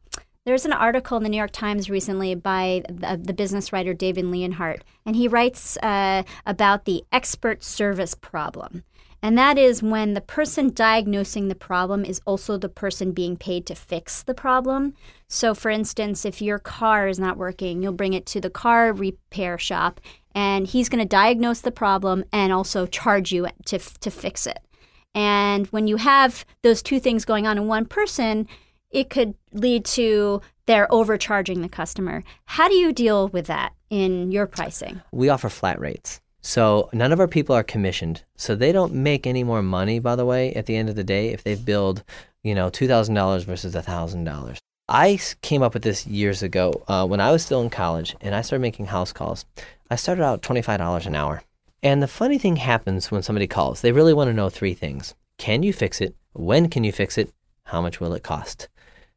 there's 0.45 0.65
an 0.65 0.73
article 0.73 1.17
in 1.17 1.23
the 1.23 1.29
New 1.29 1.37
York 1.37 1.51
Times 1.51 1.87
recently 1.87 2.33
by 2.33 2.83
the, 2.89 3.21
the 3.21 3.33
business 3.33 3.71
writer 3.71 3.93
David 3.93 4.25
Leonhardt, 4.25 4.83
and 5.05 5.15
he 5.15 5.27
writes 5.27 5.77
uh, 5.77 6.23
about 6.47 6.85
the 6.85 7.03
expert 7.11 7.63
service 7.63 8.15
problem. 8.15 8.83
And 9.23 9.37
that 9.37 9.57
is 9.57 9.81
when 9.81 10.15
the 10.15 10.21
person 10.21 10.73
diagnosing 10.73 11.47
the 11.47 11.55
problem 11.55 12.03
is 12.03 12.19
also 12.25 12.57
the 12.57 12.67
person 12.67 13.13
being 13.13 13.37
paid 13.37 13.65
to 13.67 13.73
fix 13.73 14.21
the 14.21 14.33
problem. 14.33 14.95
So, 15.29 15.55
for 15.55 15.71
instance, 15.71 16.25
if 16.25 16.41
your 16.41 16.59
car 16.59 17.07
is 17.07 17.19
not 17.19 17.37
working, 17.37 17.81
you'll 17.81 17.93
bring 17.93 18.11
it 18.11 18.25
to 18.27 18.41
the 18.41 18.49
car 18.49 18.91
repair 18.91 19.57
shop, 19.57 20.01
and 20.35 20.67
he's 20.67 20.89
going 20.89 20.99
to 20.99 21.07
diagnose 21.07 21.61
the 21.61 21.71
problem 21.71 22.25
and 22.33 22.51
also 22.51 22.85
charge 22.85 23.31
you 23.31 23.47
to, 23.67 23.79
to 23.79 24.11
fix 24.11 24.45
it. 24.45 24.59
And 25.15 25.67
when 25.67 25.87
you 25.87 25.95
have 25.95 26.45
those 26.61 26.83
two 26.83 26.99
things 26.99 27.23
going 27.23 27.47
on 27.47 27.57
in 27.57 27.67
one 27.67 27.85
person, 27.85 28.45
it 28.91 29.09
could 29.09 29.35
lead 29.53 29.85
to 29.85 30.41
they're 30.65 30.91
overcharging 30.91 31.61
the 31.61 31.69
customer. 31.69 32.23
How 32.45 32.67
do 32.67 32.75
you 32.75 32.91
deal 32.91 33.29
with 33.29 33.47
that 33.47 33.73
in 33.89 34.33
your 34.33 34.47
pricing? 34.47 35.01
We 35.11 35.29
offer 35.29 35.47
flat 35.49 35.79
rates. 35.79 36.19
So 36.43 36.89
none 36.91 37.13
of 37.13 37.19
our 37.19 37.27
people 37.27 37.55
are 37.55 37.63
commissioned. 37.63 38.23
So 38.35 38.53
they 38.53 38.73
don't 38.73 38.93
make 38.93 39.25
any 39.25 39.43
more 39.43 39.63
money, 39.63 39.97
by 39.99 40.15
the 40.15 40.25
way, 40.25 40.53
at 40.53 40.65
the 40.65 40.75
end 40.75 40.89
of 40.89 40.95
the 40.95 41.03
day 41.03 41.29
if 41.29 41.43
they 41.43 41.55
build, 41.55 42.03
you 42.43 42.53
know, 42.53 42.69
$2,000 42.69 43.45
versus 43.45 43.73
$1,000. 43.73 44.57
I 44.89 45.17
came 45.41 45.63
up 45.63 45.73
with 45.73 45.83
this 45.83 46.05
years 46.05 46.43
ago 46.43 46.83
uh, 46.89 47.07
when 47.07 47.21
I 47.21 47.31
was 47.31 47.45
still 47.45 47.61
in 47.61 47.69
college 47.69 48.17
and 48.19 48.35
I 48.35 48.41
started 48.41 48.61
making 48.61 48.87
house 48.87 49.13
calls. 49.13 49.45
I 49.89 49.95
started 49.95 50.23
out 50.23 50.41
$25 50.41 51.05
an 51.05 51.15
hour. 51.15 51.41
And 51.81 52.03
the 52.03 52.07
funny 52.07 52.37
thing 52.37 52.57
happens 52.57 53.09
when 53.09 53.23
somebody 53.23 53.47
calls. 53.47 53.81
They 53.81 53.93
really 53.93 54.13
want 54.13 54.27
to 54.27 54.33
know 54.33 54.49
three 54.49 54.73
things. 54.73 55.15
Can 55.37 55.63
you 55.63 55.71
fix 55.71 56.01
it? 56.01 56.13
When 56.33 56.69
can 56.69 56.83
you 56.83 56.91
fix 56.91 57.17
it? 57.17 57.31
How 57.65 57.81
much 57.81 58.01
will 58.01 58.13
it 58.13 58.23
cost? 58.23 58.67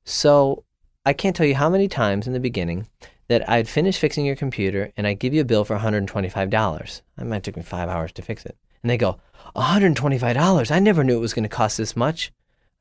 So 0.04 0.62
I 1.04 1.12
can't 1.12 1.34
tell 1.34 1.46
you 1.46 1.56
how 1.56 1.68
many 1.68 1.88
times 1.88 2.28
in 2.28 2.32
the 2.32 2.40
beginning 2.40 2.86
that 3.28 3.48
I'd 3.48 3.68
finish 3.68 3.98
fixing 3.98 4.24
your 4.24 4.36
computer 4.36 4.92
and 4.96 5.06
I'd 5.06 5.18
give 5.18 5.34
you 5.34 5.40
a 5.40 5.44
bill 5.44 5.64
for 5.64 5.76
$125. 5.76 7.02
That 7.16 7.26
might 7.26 7.42
take 7.42 7.56
me 7.56 7.62
five 7.62 7.88
hours 7.88 8.12
to 8.12 8.22
fix 8.22 8.44
it. 8.44 8.56
And 8.82 8.90
they 8.90 8.96
go, 8.96 9.18
$125? 9.56 10.70
I 10.70 10.78
never 10.78 11.02
knew 11.02 11.16
it 11.16 11.20
was 11.20 11.34
going 11.34 11.42
to 11.42 11.48
cost 11.48 11.76
this 11.76 11.96
much. 11.96 12.32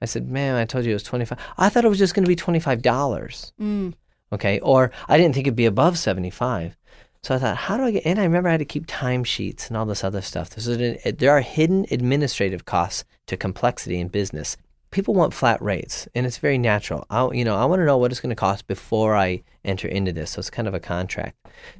I 0.01 0.05
said, 0.05 0.29
man, 0.29 0.55
I 0.55 0.65
told 0.65 0.85
you 0.85 0.91
it 0.91 0.95
was 0.95 1.03
25 1.03 1.39
I 1.57 1.69
thought 1.69 1.85
it 1.85 1.89
was 1.89 1.97
just 1.97 2.13
going 2.13 2.25
to 2.25 2.29
be 2.29 2.35
$25. 2.35 3.51
Mm. 3.59 3.93
Okay. 4.31 4.59
Or 4.59 4.91
I 5.07 5.17
didn't 5.17 5.33
think 5.33 5.47
it'd 5.47 5.55
be 5.55 5.65
above 5.65 5.97
75 5.97 6.75
So 7.23 7.35
I 7.35 7.39
thought, 7.39 7.57
how 7.57 7.77
do 7.77 7.83
I 7.83 7.91
get, 7.91 8.05
and 8.05 8.19
I 8.19 8.23
remember 8.23 8.49
I 8.49 8.53
had 8.53 8.59
to 8.59 8.65
keep 8.65 8.87
timesheets 8.87 9.67
and 9.67 9.77
all 9.77 9.85
this 9.85 10.03
other 10.03 10.21
stuff. 10.21 10.49
there 10.51 11.31
are 11.31 11.41
hidden 11.41 11.85
administrative 11.89 12.65
costs 12.65 13.03
to 13.27 13.37
complexity 13.37 13.99
in 13.99 14.09
business 14.09 14.57
people 14.95 15.13
want 15.13 15.33
flat 15.33 15.61
rates, 15.61 16.07
and 16.15 16.25
it's 16.25 16.37
very 16.37 16.57
natural. 16.57 17.05
I, 17.09 17.29
you 17.33 17.43
know, 17.43 17.57
I 17.57 17.65
want 17.65 17.81
to 17.81 17.85
know 17.85 17.97
what 17.97 18.11
it's 18.11 18.21
going 18.21 18.29
to 18.29 18.35
cost 18.35 18.65
before 18.65 19.13
I 19.13 19.43
enter 19.65 19.89
into 19.89 20.13
this. 20.13 20.31
So 20.31 20.39
it's 20.39 20.49
kind 20.49 20.69
of 20.69 20.73
a 20.73 20.79
contract. 20.79 21.35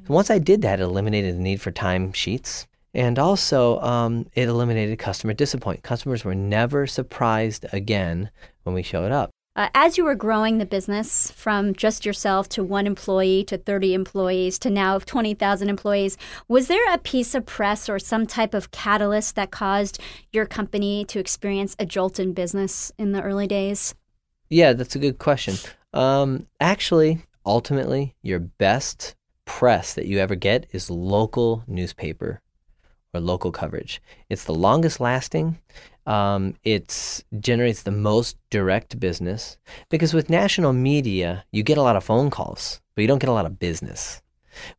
Once 0.06 0.30
I 0.30 0.38
did 0.38 0.60
that, 0.62 0.80
it 0.80 0.82
eliminated 0.82 1.34
the 1.34 1.40
need 1.40 1.62
for 1.62 1.70
time 1.70 2.12
sheets. 2.12 2.66
And 2.92 3.18
also, 3.18 3.80
um, 3.80 4.26
it 4.34 4.48
eliminated 4.48 4.98
customer 4.98 5.32
disappointment. 5.32 5.82
Customers 5.82 6.26
were 6.26 6.34
never 6.34 6.86
surprised 6.86 7.64
again 7.72 8.30
when 8.64 8.74
we 8.74 8.82
showed 8.82 9.12
up. 9.12 9.30
Uh, 9.56 9.70
as 9.74 9.96
you 9.96 10.04
were 10.04 10.14
growing 10.14 10.58
the 10.58 10.66
business 10.66 11.30
from 11.30 11.72
just 11.72 12.04
yourself 12.04 12.46
to 12.46 12.62
one 12.62 12.86
employee 12.86 13.42
to 13.42 13.56
30 13.56 13.94
employees 13.94 14.58
to 14.58 14.68
now 14.68 14.98
20,000 14.98 15.70
employees, 15.70 16.18
was 16.46 16.68
there 16.68 16.92
a 16.92 16.98
piece 16.98 17.34
of 17.34 17.46
press 17.46 17.88
or 17.88 17.98
some 17.98 18.26
type 18.26 18.52
of 18.52 18.70
catalyst 18.70 19.34
that 19.34 19.50
caused 19.50 19.98
your 20.30 20.44
company 20.44 21.06
to 21.06 21.18
experience 21.18 21.74
a 21.78 21.86
jolt 21.86 22.20
in 22.20 22.34
business 22.34 22.92
in 22.98 23.12
the 23.12 23.22
early 23.22 23.46
days? 23.46 23.94
Yeah, 24.50 24.74
that's 24.74 24.94
a 24.94 24.98
good 24.98 25.18
question. 25.18 25.54
Um, 25.94 26.46
actually, 26.60 27.20
ultimately, 27.46 28.14
your 28.20 28.40
best 28.40 29.14
press 29.46 29.94
that 29.94 30.04
you 30.04 30.18
ever 30.18 30.34
get 30.34 30.66
is 30.72 30.90
local 30.90 31.64
newspaper 31.66 32.42
or 33.14 33.20
local 33.20 33.52
coverage. 33.52 34.02
It's 34.28 34.44
the 34.44 34.54
longest 34.54 35.00
lasting. 35.00 35.58
Um, 36.06 36.54
it 36.62 37.24
generates 37.40 37.82
the 37.82 37.90
most 37.90 38.36
direct 38.50 39.00
business 39.00 39.56
because 39.90 40.14
with 40.14 40.30
national 40.30 40.72
media, 40.72 41.44
you 41.50 41.62
get 41.62 41.78
a 41.78 41.82
lot 41.82 41.96
of 41.96 42.04
phone 42.04 42.30
calls, 42.30 42.80
but 42.94 43.02
you 43.02 43.08
don't 43.08 43.18
get 43.18 43.28
a 43.28 43.32
lot 43.32 43.46
of 43.46 43.58
business. 43.58 44.22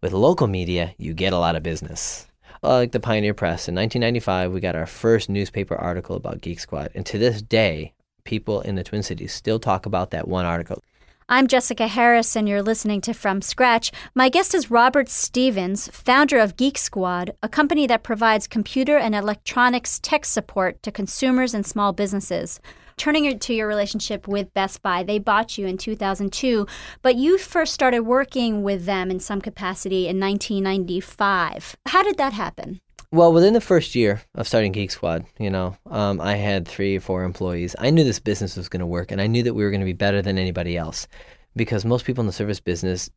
With 0.01 0.13
local 0.13 0.47
media, 0.47 0.95
you 0.97 1.13
get 1.13 1.33
a 1.33 1.37
lot 1.37 1.55
of 1.55 1.63
business. 1.63 2.27
Uh, 2.63 2.77
like 2.77 2.91
the 2.91 2.99
Pioneer 2.99 3.33
Press, 3.33 3.67
in 3.67 3.75
1995, 3.75 4.51
we 4.51 4.59
got 4.59 4.75
our 4.75 4.87
first 4.87 5.29
newspaper 5.29 5.75
article 5.75 6.15
about 6.15 6.41
Geek 6.41 6.59
Squad. 6.59 6.91
And 6.95 7.05
to 7.05 7.17
this 7.17 7.41
day, 7.41 7.93
people 8.23 8.61
in 8.61 8.75
the 8.75 8.83
Twin 8.83 9.03
Cities 9.03 9.33
still 9.33 9.59
talk 9.59 9.85
about 9.85 10.11
that 10.11 10.27
one 10.27 10.45
article. 10.45 10.81
I'm 11.29 11.47
Jessica 11.47 11.87
Harris, 11.87 12.37
and 12.37 12.47
you're 12.47 12.61
listening 12.61 13.01
to 13.01 13.13
From 13.13 13.41
Scratch. 13.41 13.91
My 14.15 14.29
guest 14.29 14.55
is 14.55 14.71
Robert 14.71 15.09
Stephens, 15.09 15.89
founder 15.89 16.39
of 16.39 16.55
Geek 16.55 16.77
Squad, 16.77 17.31
a 17.43 17.49
company 17.49 17.85
that 17.85 18.01
provides 18.01 18.47
computer 18.47 18.95
and 18.95 19.13
electronics 19.13 19.99
tech 19.99 20.23
support 20.23 20.81
to 20.83 20.89
consumers 20.89 21.53
and 21.53 21.65
small 21.65 21.91
businesses. 21.91 22.61
Turning 22.95 23.37
to 23.37 23.53
your 23.53 23.67
relationship 23.67 24.25
with 24.25 24.53
Best 24.53 24.81
Buy, 24.81 25.03
they 25.03 25.19
bought 25.19 25.57
you 25.57 25.67
in 25.67 25.77
2002, 25.77 26.65
but 27.01 27.17
you 27.17 27.37
first 27.37 27.73
started 27.73 28.03
working 28.03 28.63
with 28.63 28.85
them 28.85 29.11
in 29.11 29.19
some 29.19 29.41
capacity 29.41 30.07
in 30.07 30.21
1995. 30.21 31.75
How 31.87 32.03
did 32.03 32.17
that 32.19 32.31
happen? 32.31 32.79
Well, 33.11 33.31
within 33.31 33.53
the 33.53 33.61
first 33.61 33.95
year 33.95 34.21
of 34.35 34.47
starting 34.47 34.73
Geek 34.73 34.91
Squad, 34.91 35.25
you 35.39 35.49
know, 35.49 35.77
um, 35.89 36.19
I 36.19 36.35
had 36.35 36.67
three 36.67 36.97
or 36.97 36.99
four 36.99 37.23
employees. 37.23 37.73
I 37.79 37.89
knew 37.89 38.03
this 38.03 38.19
business 38.19 38.57
was 38.57 38.67
going 38.67 38.81
to 38.81 38.85
work, 38.85 39.11
and 39.11 39.21
I 39.21 39.27
knew 39.27 39.43
that 39.43 39.53
we 39.53 39.63
were 39.63 39.71
going 39.71 39.81
to 39.81 39.85
be 39.85 39.93
better 39.93 40.21
than 40.21 40.37
anybody 40.37 40.75
else 40.75 41.07
because 41.55 41.85
most 41.85 42.05
people 42.05 42.21
in 42.21 42.27
the 42.27 42.33
service 42.33 42.59
business 42.59 43.09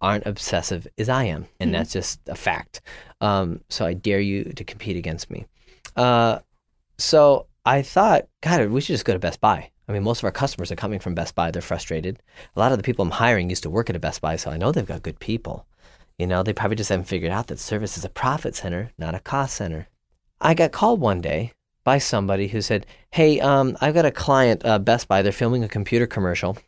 aren't 0.00 0.26
obsessive 0.26 0.88
as 0.98 1.08
I 1.08 1.24
am, 1.24 1.46
and 1.60 1.68
mm-hmm. 1.68 1.78
that's 1.78 1.92
just 1.92 2.20
a 2.28 2.34
fact. 2.34 2.80
Um, 3.20 3.60
so 3.68 3.86
I 3.86 3.94
dare 3.94 4.20
you 4.20 4.44
to 4.44 4.64
compete 4.64 4.96
against 4.96 5.30
me. 5.30 5.46
Uh, 5.94 6.40
so 6.98 7.46
I 7.64 7.82
thought, 7.82 8.26
God, 8.40 8.68
we 8.70 8.80
should 8.80 8.94
just 8.94 9.04
go 9.04 9.12
to 9.12 9.20
Best 9.20 9.40
Buy. 9.40 9.70
I 9.88 9.92
mean, 9.92 10.02
most 10.02 10.18
of 10.18 10.24
our 10.24 10.32
customers 10.32 10.72
are 10.72 10.76
coming 10.76 10.98
from 10.98 11.14
Best 11.14 11.36
Buy. 11.36 11.52
They're 11.52 11.62
frustrated. 11.62 12.20
A 12.56 12.58
lot 12.58 12.72
of 12.72 12.78
the 12.78 12.84
people 12.84 13.04
I'm 13.04 13.12
hiring 13.12 13.50
used 13.50 13.62
to 13.62 13.70
work 13.70 13.88
at 13.88 13.94
a 13.94 14.00
Best 14.00 14.20
Buy, 14.20 14.34
so 14.34 14.50
I 14.50 14.56
know 14.56 14.72
they've 14.72 14.84
got 14.84 15.02
good 15.02 15.20
people. 15.20 15.64
You 16.18 16.26
know, 16.26 16.42
they 16.42 16.52
probably 16.52 16.76
just 16.76 16.90
haven't 16.90 17.04
figured 17.04 17.30
out 17.30 17.46
that 17.46 17.60
service 17.60 17.96
is 17.96 18.04
a 18.04 18.08
profit 18.08 18.56
center, 18.56 18.90
not 18.98 19.14
a 19.14 19.20
cost 19.20 19.56
center. 19.56 19.88
I 20.40 20.54
got 20.54 20.72
called 20.72 21.00
one 21.00 21.20
day 21.20 21.52
by 21.84 21.98
somebody 21.98 22.48
who 22.48 22.60
said, 22.60 22.86
Hey, 23.12 23.40
um, 23.40 23.76
I've 23.80 23.94
got 23.94 24.04
a 24.04 24.10
client, 24.10 24.64
uh, 24.64 24.80
Best 24.80 25.06
Buy, 25.06 25.22
they're 25.22 25.32
filming 25.32 25.62
a 25.62 25.68
computer 25.68 26.06
commercial, 26.08 26.58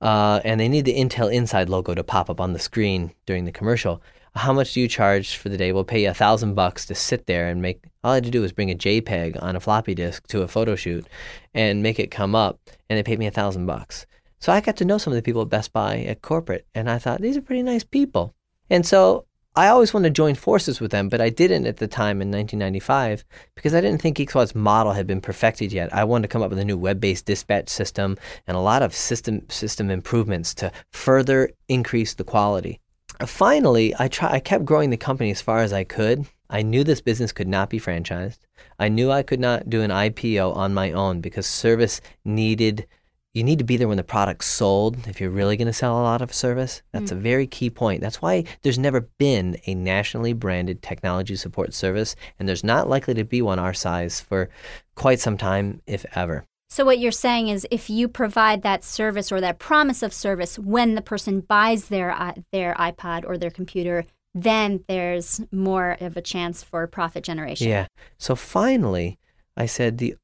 uh, 0.00 0.40
and 0.44 0.60
they 0.60 0.68
need 0.68 0.84
the 0.84 0.94
Intel 0.94 1.32
Inside 1.32 1.68
logo 1.68 1.94
to 1.94 2.04
pop 2.04 2.30
up 2.30 2.40
on 2.40 2.52
the 2.52 2.60
screen 2.60 3.12
during 3.26 3.44
the 3.44 3.52
commercial. 3.52 4.00
How 4.34 4.52
much 4.52 4.72
do 4.72 4.80
you 4.80 4.88
charge 4.88 5.36
for 5.36 5.48
the 5.48 5.58
day? 5.58 5.72
We'll 5.72 5.84
pay 5.84 6.04
you 6.04 6.10
a 6.10 6.14
thousand 6.14 6.54
bucks 6.54 6.86
to 6.86 6.94
sit 6.94 7.26
there 7.26 7.48
and 7.48 7.60
make. 7.60 7.84
All 8.02 8.12
I 8.12 8.14
had 8.14 8.24
to 8.24 8.30
do 8.30 8.40
was 8.40 8.52
bring 8.52 8.70
a 8.70 8.74
JPEG 8.74 9.42
on 9.42 9.56
a 9.56 9.60
floppy 9.60 9.94
disk 9.94 10.26
to 10.28 10.42
a 10.42 10.48
photo 10.48 10.74
shoot 10.74 11.06
and 11.52 11.82
make 11.82 11.98
it 11.98 12.10
come 12.10 12.34
up, 12.34 12.58
and 12.88 12.96
they 12.96 13.02
paid 13.02 13.18
me 13.18 13.26
a 13.26 13.32
thousand 13.32 13.66
bucks. 13.66 14.06
So 14.40 14.52
I 14.52 14.60
got 14.60 14.76
to 14.78 14.84
know 14.84 14.96
some 14.96 15.12
of 15.12 15.16
the 15.16 15.22
people 15.22 15.42
at 15.42 15.50
Best 15.50 15.72
Buy 15.72 15.98
at 16.04 16.22
corporate, 16.22 16.66
and 16.74 16.88
I 16.88 16.98
thought 16.98 17.20
these 17.20 17.36
are 17.36 17.42
pretty 17.42 17.62
nice 17.62 17.84
people. 17.84 18.34
And 18.72 18.86
so 18.86 19.26
I 19.54 19.68
always 19.68 19.92
wanted 19.92 20.08
to 20.08 20.14
join 20.14 20.34
forces 20.34 20.80
with 20.80 20.92
them, 20.92 21.10
but 21.10 21.20
I 21.20 21.28
didn't 21.28 21.66
at 21.66 21.76
the 21.76 21.86
time 21.86 22.22
in 22.22 22.30
1995 22.30 23.22
because 23.54 23.74
I 23.74 23.82
didn't 23.82 24.00
think 24.00 24.16
Geek 24.16 24.34
model 24.54 24.94
had 24.94 25.06
been 25.06 25.20
perfected 25.20 25.74
yet. 25.74 25.92
I 25.92 26.04
wanted 26.04 26.22
to 26.22 26.28
come 26.32 26.40
up 26.40 26.48
with 26.48 26.58
a 26.58 26.64
new 26.64 26.78
web-based 26.78 27.26
dispatch 27.26 27.68
system 27.68 28.16
and 28.46 28.56
a 28.56 28.60
lot 28.60 28.80
of 28.80 28.94
system 28.94 29.46
system 29.50 29.90
improvements 29.90 30.54
to 30.54 30.72
further 30.90 31.50
increase 31.68 32.14
the 32.14 32.24
quality. 32.24 32.80
Finally, 33.26 33.94
I 33.98 34.08
try, 34.08 34.30
I 34.32 34.40
kept 34.40 34.64
growing 34.64 34.88
the 34.88 34.96
company 34.96 35.30
as 35.30 35.42
far 35.42 35.58
as 35.58 35.74
I 35.74 35.84
could. 35.84 36.26
I 36.48 36.62
knew 36.62 36.82
this 36.82 37.02
business 37.02 37.30
could 37.30 37.48
not 37.48 37.68
be 37.68 37.78
franchised. 37.78 38.38
I 38.78 38.88
knew 38.88 39.10
I 39.10 39.22
could 39.22 39.38
not 39.38 39.68
do 39.68 39.82
an 39.82 39.90
IPO 39.90 40.56
on 40.56 40.72
my 40.72 40.92
own 40.92 41.20
because 41.20 41.46
service 41.46 42.00
needed 42.24 42.86
you 43.34 43.42
need 43.42 43.58
to 43.58 43.64
be 43.64 43.76
there 43.76 43.88
when 43.88 43.96
the 43.96 44.04
product's 44.04 44.46
sold 44.46 45.08
if 45.08 45.20
you're 45.20 45.30
really 45.30 45.56
going 45.56 45.66
to 45.66 45.72
sell 45.72 45.98
a 45.98 46.02
lot 46.02 46.20
of 46.20 46.34
service. 46.34 46.82
That's 46.92 47.10
mm. 47.10 47.16
a 47.16 47.20
very 47.20 47.46
key 47.46 47.70
point. 47.70 48.02
That's 48.02 48.20
why 48.20 48.44
there's 48.62 48.78
never 48.78 49.02
been 49.18 49.56
a 49.66 49.74
nationally 49.74 50.34
branded 50.34 50.82
technology 50.82 51.36
support 51.36 51.72
service, 51.72 52.14
and 52.38 52.48
there's 52.48 52.64
not 52.64 52.88
likely 52.88 53.14
to 53.14 53.24
be 53.24 53.40
one 53.40 53.58
our 53.58 53.74
size 53.74 54.20
for 54.20 54.50
quite 54.96 55.20
some 55.20 55.38
time, 55.38 55.80
if 55.86 56.04
ever. 56.14 56.44
So, 56.68 56.84
what 56.84 56.98
you're 56.98 57.12
saying 57.12 57.48
is 57.48 57.66
if 57.70 57.90
you 57.90 58.08
provide 58.08 58.62
that 58.62 58.84
service 58.84 59.30
or 59.30 59.40
that 59.40 59.58
promise 59.58 60.02
of 60.02 60.12
service 60.12 60.58
when 60.58 60.94
the 60.94 61.02
person 61.02 61.40
buys 61.40 61.88
their, 61.88 62.10
uh, 62.10 62.32
their 62.50 62.74
iPod 62.74 63.24
or 63.26 63.36
their 63.36 63.50
computer, 63.50 64.04
then 64.34 64.82
there's 64.88 65.40
more 65.52 65.98
of 66.00 66.16
a 66.16 66.22
chance 66.22 66.62
for 66.62 66.86
profit 66.86 67.24
generation. 67.24 67.68
Yeah. 67.68 67.88
So, 68.18 68.34
finally, 68.34 69.18
I 69.54 69.66
said 69.66 69.98
the 69.98 70.16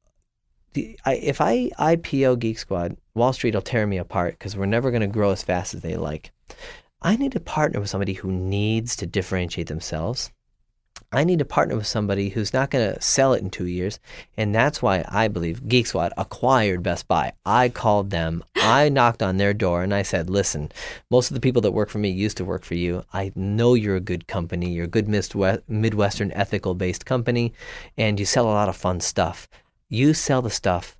the, 0.72 0.98
I, 1.04 1.14
if 1.14 1.40
I 1.40 1.70
IPO 1.78 2.38
Geek 2.38 2.58
Squad, 2.58 2.96
Wall 3.14 3.32
Street 3.32 3.54
will 3.54 3.62
tear 3.62 3.86
me 3.86 3.98
apart 3.98 4.38
because 4.38 4.56
we're 4.56 4.66
never 4.66 4.90
going 4.90 5.00
to 5.00 5.06
grow 5.06 5.30
as 5.30 5.42
fast 5.42 5.74
as 5.74 5.82
they 5.82 5.96
like. 5.96 6.32
I 7.00 7.16
need 7.16 7.32
to 7.32 7.40
partner 7.40 7.80
with 7.80 7.90
somebody 7.90 8.14
who 8.14 8.30
needs 8.30 8.96
to 8.96 9.06
differentiate 9.06 9.68
themselves. 9.68 10.30
I 11.10 11.24
need 11.24 11.38
to 11.38 11.46
partner 11.46 11.74
with 11.74 11.86
somebody 11.86 12.28
who's 12.28 12.52
not 12.52 12.70
going 12.70 12.92
to 12.92 13.00
sell 13.00 13.32
it 13.32 13.40
in 13.40 13.48
two 13.48 13.66
years. 13.66 13.98
And 14.36 14.54
that's 14.54 14.82
why 14.82 15.04
I 15.08 15.28
believe 15.28 15.66
Geek 15.66 15.86
Squad 15.86 16.12
acquired 16.18 16.82
Best 16.82 17.08
Buy. 17.08 17.32
I 17.46 17.70
called 17.70 18.10
them, 18.10 18.44
I 18.56 18.90
knocked 18.90 19.22
on 19.22 19.38
their 19.38 19.54
door, 19.54 19.82
and 19.82 19.94
I 19.94 20.02
said, 20.02 20.28
Listen, 20.28 20.70
most 21.10 21.30
of 21.30 21.34
the 21.34 21.40
people 21.40 21.62
that 21.62 21.72
work 21.72 21.88
for 21.88 21.98
me 21.98 22.10
used 22.10 22.36
to 22.38 22.44
work 22.44 22.64
for 22.64 22.74
you. 22.74 23.04
I 23.12 23.32
know 23.34 23.72
you're 23.72 23.96
a 23.96 24.00
good 24.00 24.26
company. 24.26 24.70
You're 24.70 24.84
a 24.84 24.88
good 24.88 25.08
Midwestern 25.08 26.32
ethical 26.32 26.74
based 26.74 27.06
company, 27.06 27.54
and 27.96 28.20
you 28.20 28.26
sell 28.26 28.44
a 28.46 28.52
lot 28.52 28.68
of 28.68 28.76
fun 28.76 29.00
stuff 29.00 29.48
you 29.88 30.14
sell 30.14 30.42
the 30.42 30.50
stuff, 30.50 30.96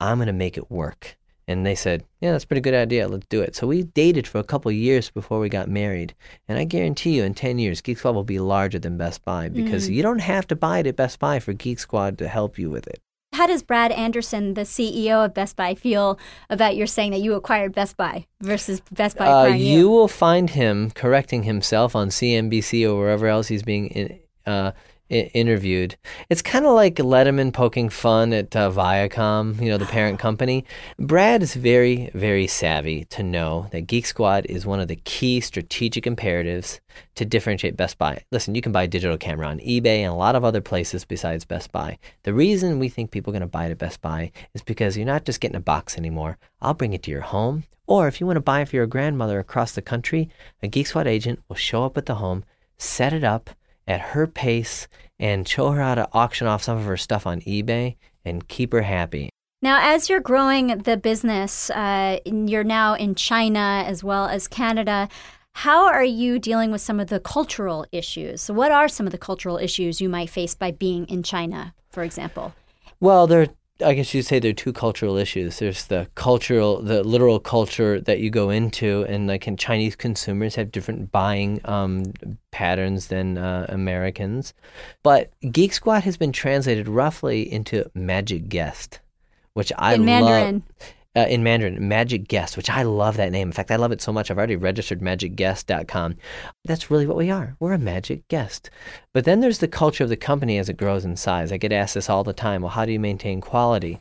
I'm 0.00 0.18
going 0.18 0.26
to 0.26 0.32
make 0.32 0.56
it 0.56 0.70
work. 0.70 1.16
And 1.46 1.66
they 1.66 1.74
said, 1.74 2.04
yeah, 2.20 2.32
that's 2.32 2.44
a 2.44 2.46
pretty 2.46 2.62
good 2.62 2.74
idea. 2.74 3.06
Let's 3.06 3.26
do 3.26 3.42
it. 3.42 3.54
So 3.54 3.66
we 3.66 3.82
dated 3.82 4.26
for 4.26 4.38
a 4.38 4.44
couple 4.44 4.72
years 4.72 5.10
before 5.10 5.40
we 5.40 5.50
got 5.50 5.68
married. 5.68 6.14
And 6.48 6.58
I 6.58 6.64
guarantee 6.64 7.16
you, 7.16 7.22
in 7.22 7.34
10 7.34 7.58
years, 7.58 7.82
Geek 7.82 7.98
Squad 7.98 8.12
will 8.12 8.24
be 8.24 8.38
larger 8.38 8.78
than 8.78 8.96
Best 8.96 9.24
Buy 9.24 9.50
because 9.50 9.88
mm. 9.88 9.94
you 9.94 10.02
don't 10.02 10.20
have 10.20 10.46
to 10.46 10.56
buy 10.56 10.78
it 10.78 10.86
at 10.86 10.96
Best 10.96 11.18
Buy 11.18 11.40
for 11.40 11.52
Geek 11.52 11.78
Squad 11.78 12.16
to 12.18 12.28
help 12.28 12.58
you 12.58 12.70
with 12.70 12.86
it. 12.86 13.00
How 13.34 13.46
does 13.48 13.62
Brad 13.62 13.90
Anderson, 13.92 14.54
the 14.54 14.62
CEO 14.62 15.24
of 15.24 15.34
Best 15.34 15.56
Buy, 15.56 15.74
feel 15.74 16.18
about 16.48 16.76
your 16.76 16.86
saying 16.86 17.10
that 17.10 17.20
you 17.20 17.34
acquired 17.34 17.74
Best 17.74 17.96
Buy 17.96 18.26
versus 18.40 18.80
Best 18.92 19.18
Buy 19.18 19.26
uh, 19.26 19.46
you? 19.46 19.80
you? 19.80 19.88
will 19.90 20.08
find 20.08 20.48
him 20.48 20.92
correcting 20.92 21.42
himself 21.42 21.96
on 21.96 22.08
CNBC 22.08 22.88
or 22.88 22.96
wherever 22.96 23.26
else 23.26 23.48
he's 23.48 23.64
being 23.64 23.88
in, 23.88 24.20
uh, 24.46 24.70
interviewed. 25.10 25.96
It's 26.30 26.42
kind 26.42 26.66
of 26.66 26.72
like 26.72 26.96
Letterman 26.96 27.52
poking 27.52 27.88
fun 27.88 28.32
at 28.32 28.56
uh, 28.56 28.70
Viacom, 28.70 29.60
you 29.60 29.68
know, 29.68 29.78
the 29.78 29.84
parent 29.86 30.18
company. 30.18 30.64
Brad 30.98 31.42
is 31.42 31.54
very, 31.54 32.10
very 32.14 32.46
savvy 32.46 33.04
to 33.06 33.22
know 33.22 33.68
that 33.70 33.86
Geek 33.86 34.06
Squad 34.06 34.46
is 34.46 34.66
one 34.66 34.80
of 34.80 34.88
the 34.88 34.96
key 34.96 35.40
strategic 35.40 36.06
imperatives 36.06 36.80
to 37.16 37.24
differentiate 37.24 37.76
Best 37.76 37.98
Buy. 37.98 38.22
Listen, 38.32 38.54
you 38.54 38.62
can 38.62 38.72
buy 38.72 38.84
a 38.84 38.88
digital 38.88 39.18
camera 39.18 39.46
on 39.46 39.58
eBay 39.60 39.98
and 39.98 40.12
a 40.12 40.14
lot 40.14 40.36
of 40.36 40.44
other 40.44 40.60
places 40.60 41.04
besides 41.04 41.44
Best 41.44 41.70
Buy. 41.70 41.98
The 42.22 42.34
reason 42.34 42.78
we 42.78 42.88
think 42.88 43.10
people 43.10 43.30
are 43.30 43.38
going 43.38 43.40
to 43.42 43.46
buy 43.46 43.66
it 43.66 43.72
at 43.72 43.78
Best 43.78 44.00
Buy 44.00 44.32
is 44.54 44.62
because 44.62 44.96
you're 44.96 45.06
not 45.06 45.24
just 45.24 45.40
getting 45.40 45.56
a 45.56 45.60
box 45.60 45.96
anymore. 45.98 46.38
I'll 46.60 46.74
bring 46.74 46.92
it 46.92 47.02
to 47.04 47.10
your 47.10 47.20
home. 47.20 47.64
Or 47.86 48.08
if 48.08 48.20
you 48.20 48.26
want 48.26 48.38
to 48.38 48.40
buy 48.40 48.62
it 48.62 48.68
for 48.68 48.76
your 48.76 48.86
grandmother 48.86 49.38
across 49.38 49.72
the 49.72 49.82
country, 49.82 50.30
a 50.62 50.68
Geek 50.68 50.86
Squad 50.86 51.06
agent 51.06 51.42
will 51.48 51.56
show 51.56 51.84
up 51.84 51.98
at 51.98 52.06
the 52.06 52.14
home, 52.14 52.44
set 52.78 53.12
it 53.12 53.22
up, 53.22 53.50
at 53.86 54.00
her 54.00 54.26
pace 54.26 54.88
and 55.18 55.46
show 55.46 55.70
her 55.70 55.82
how 55.82 55.94
to 55.94 56.08
auction 56.12 56.46
off 56.46 56.62
some 56.62 56.76
of 56.78 56.84
her 56.84 56.96
stuff 56.96 57.26
on 57.26 57.40
eBay 57.42 57.96
and 58.24 58.48
keep 58.48 58.72
her 58.72 58.82
happy. 58.82 59.30
Now, 59.62 59.78
as 59.80 60.10
you're 60.10 60.20
growing 60.20 60.78
the 60.78 60.96
business, 60.96 61.70
uh, 61.70 62.18
you're 62.26 62.64
now 62.64 62.94
in 62.94 63.14
China 63.14 63.84
as 63.86 64.04
well 64.04 64.26
as 64.26 64.46
Canada. 64.46 65.08
How 65.52 65.86
are 65.86 66.04
you 66.04 66.38
dealing 66.38 66.70
with 66.70 66.80
some 66.80 67.00
of 67.00 67.08
the 67.08 67.20
cultural 67.20 67.86
issues? 67.92 68.42
So 68.42 68.52
what 68.52 68.72
are 68.72 68.88
some 68.88 69.06
of 69.06 69.12
the 69.12 69.18
cultural 69.18 69.56
issues 69.56 70.00
you 70.00 70.08
might 70.08 70.28
face 70.28 70.54
by 70.54 70.72
being 70.72 71.06
in 71.06 71.22
China, 71.22 71.74
for 71.90 72.02
example? 72.02 72.54
Well, 73.00 73.26
there 73.26 73.48
I 73.84 73.94
guess 73.94 74.14
you'd 74.14 74.24
say 74.24 74.38
there 74.38 74.50
are 74.50 74.54
two 74.54 74.72
cultural 74.72 75.16
issues. 75.16 75.58
There's 75.58 75.86
the 75.86 76.08
cultural, 76.14 76.80
the 76.80 77.04
literal 77.04 77.38
culture 77.38 78.00
that 78.00 78.20
you 78.20 78.30
go 78.30 78.50
into, 78.50 79.04
and 79.08 79.26
like 79.26 79.46
in 79.46 79.56
Chinese 79.56 79.94
consumers 79.94 80.54
have 80.54 80.72
different 80.72 81.12
buying 81.12 81.60
um, 81.64 82.04
patterns 82.50 83.08
than 83.08 83.38
uh, 83.38 83.66
Americans. 83.68 84.54
But 85.02 85.30
Geek 85.52 85.72
Squad 85.72 86.02
has 86.02 86.16
been 86.16 86.32
translated 86.32 86.88
roughly 86.88 87.50
into 87.50 87.90
Magic 87.94 88.48
Guest, 88.48 89.00
which 89.52 89.72
I 89.78 89.94
in 89.94 90.04
Mandarin. 90.04 90.62
Uh, 91.16 91.26
in 91.28 91.42
Mandarin, 91.42 91.88
Magic 91.88 92.28
Guest, 92.28 92.56
which 92.56 92.70
I 92.70 92.82
love 92.82 93.16
that 93.16 93.32
name. 93.32 93.48
In 93.48 93.52
fact, 93.52 93.70
I 93.70 93.76
love 93.76 93.92
it 93.92 94.02
so 94.02 94.12
much, 94.12 94.30
I've 94.30 94.38
already 94.38 94.56
registered 94.56 95.00
magicguest.com. 95.00 96.16
That's 96.64 96.90
really 96.90 97.06
what 97.06 97.16
we 97.16 97.30
are. 97.30 97.56
We're 97.60 97.72
a 97.72 97.78
magic 97.78 98.26
guest. 98.28 98.70
But 99.12 99.24
then 99.24 99.40
there's 99.40 99.58
the 99.58 99.68
culture 99.68 100.04
of 100.04 100.10
the 100.10 100.16
company 100.16 100.58
as 100.58 100.68
it 100.68 100.76
grows 100.76 101.04
in 101.04 101.16
size. 101.16 101.52
I 101.52 101.56
get 101.56 101.72
asked 101.72 101.94
this 101.94 102.10
all 102.10 102.24
the 102.24 102.32
time. 102.32 102.62
Well, 102.62 102.70
how 102.70 102.84
do 102.84 102.92
you 102.92 103.00
maintain 103.00 103.40
quality? 103.40 104.00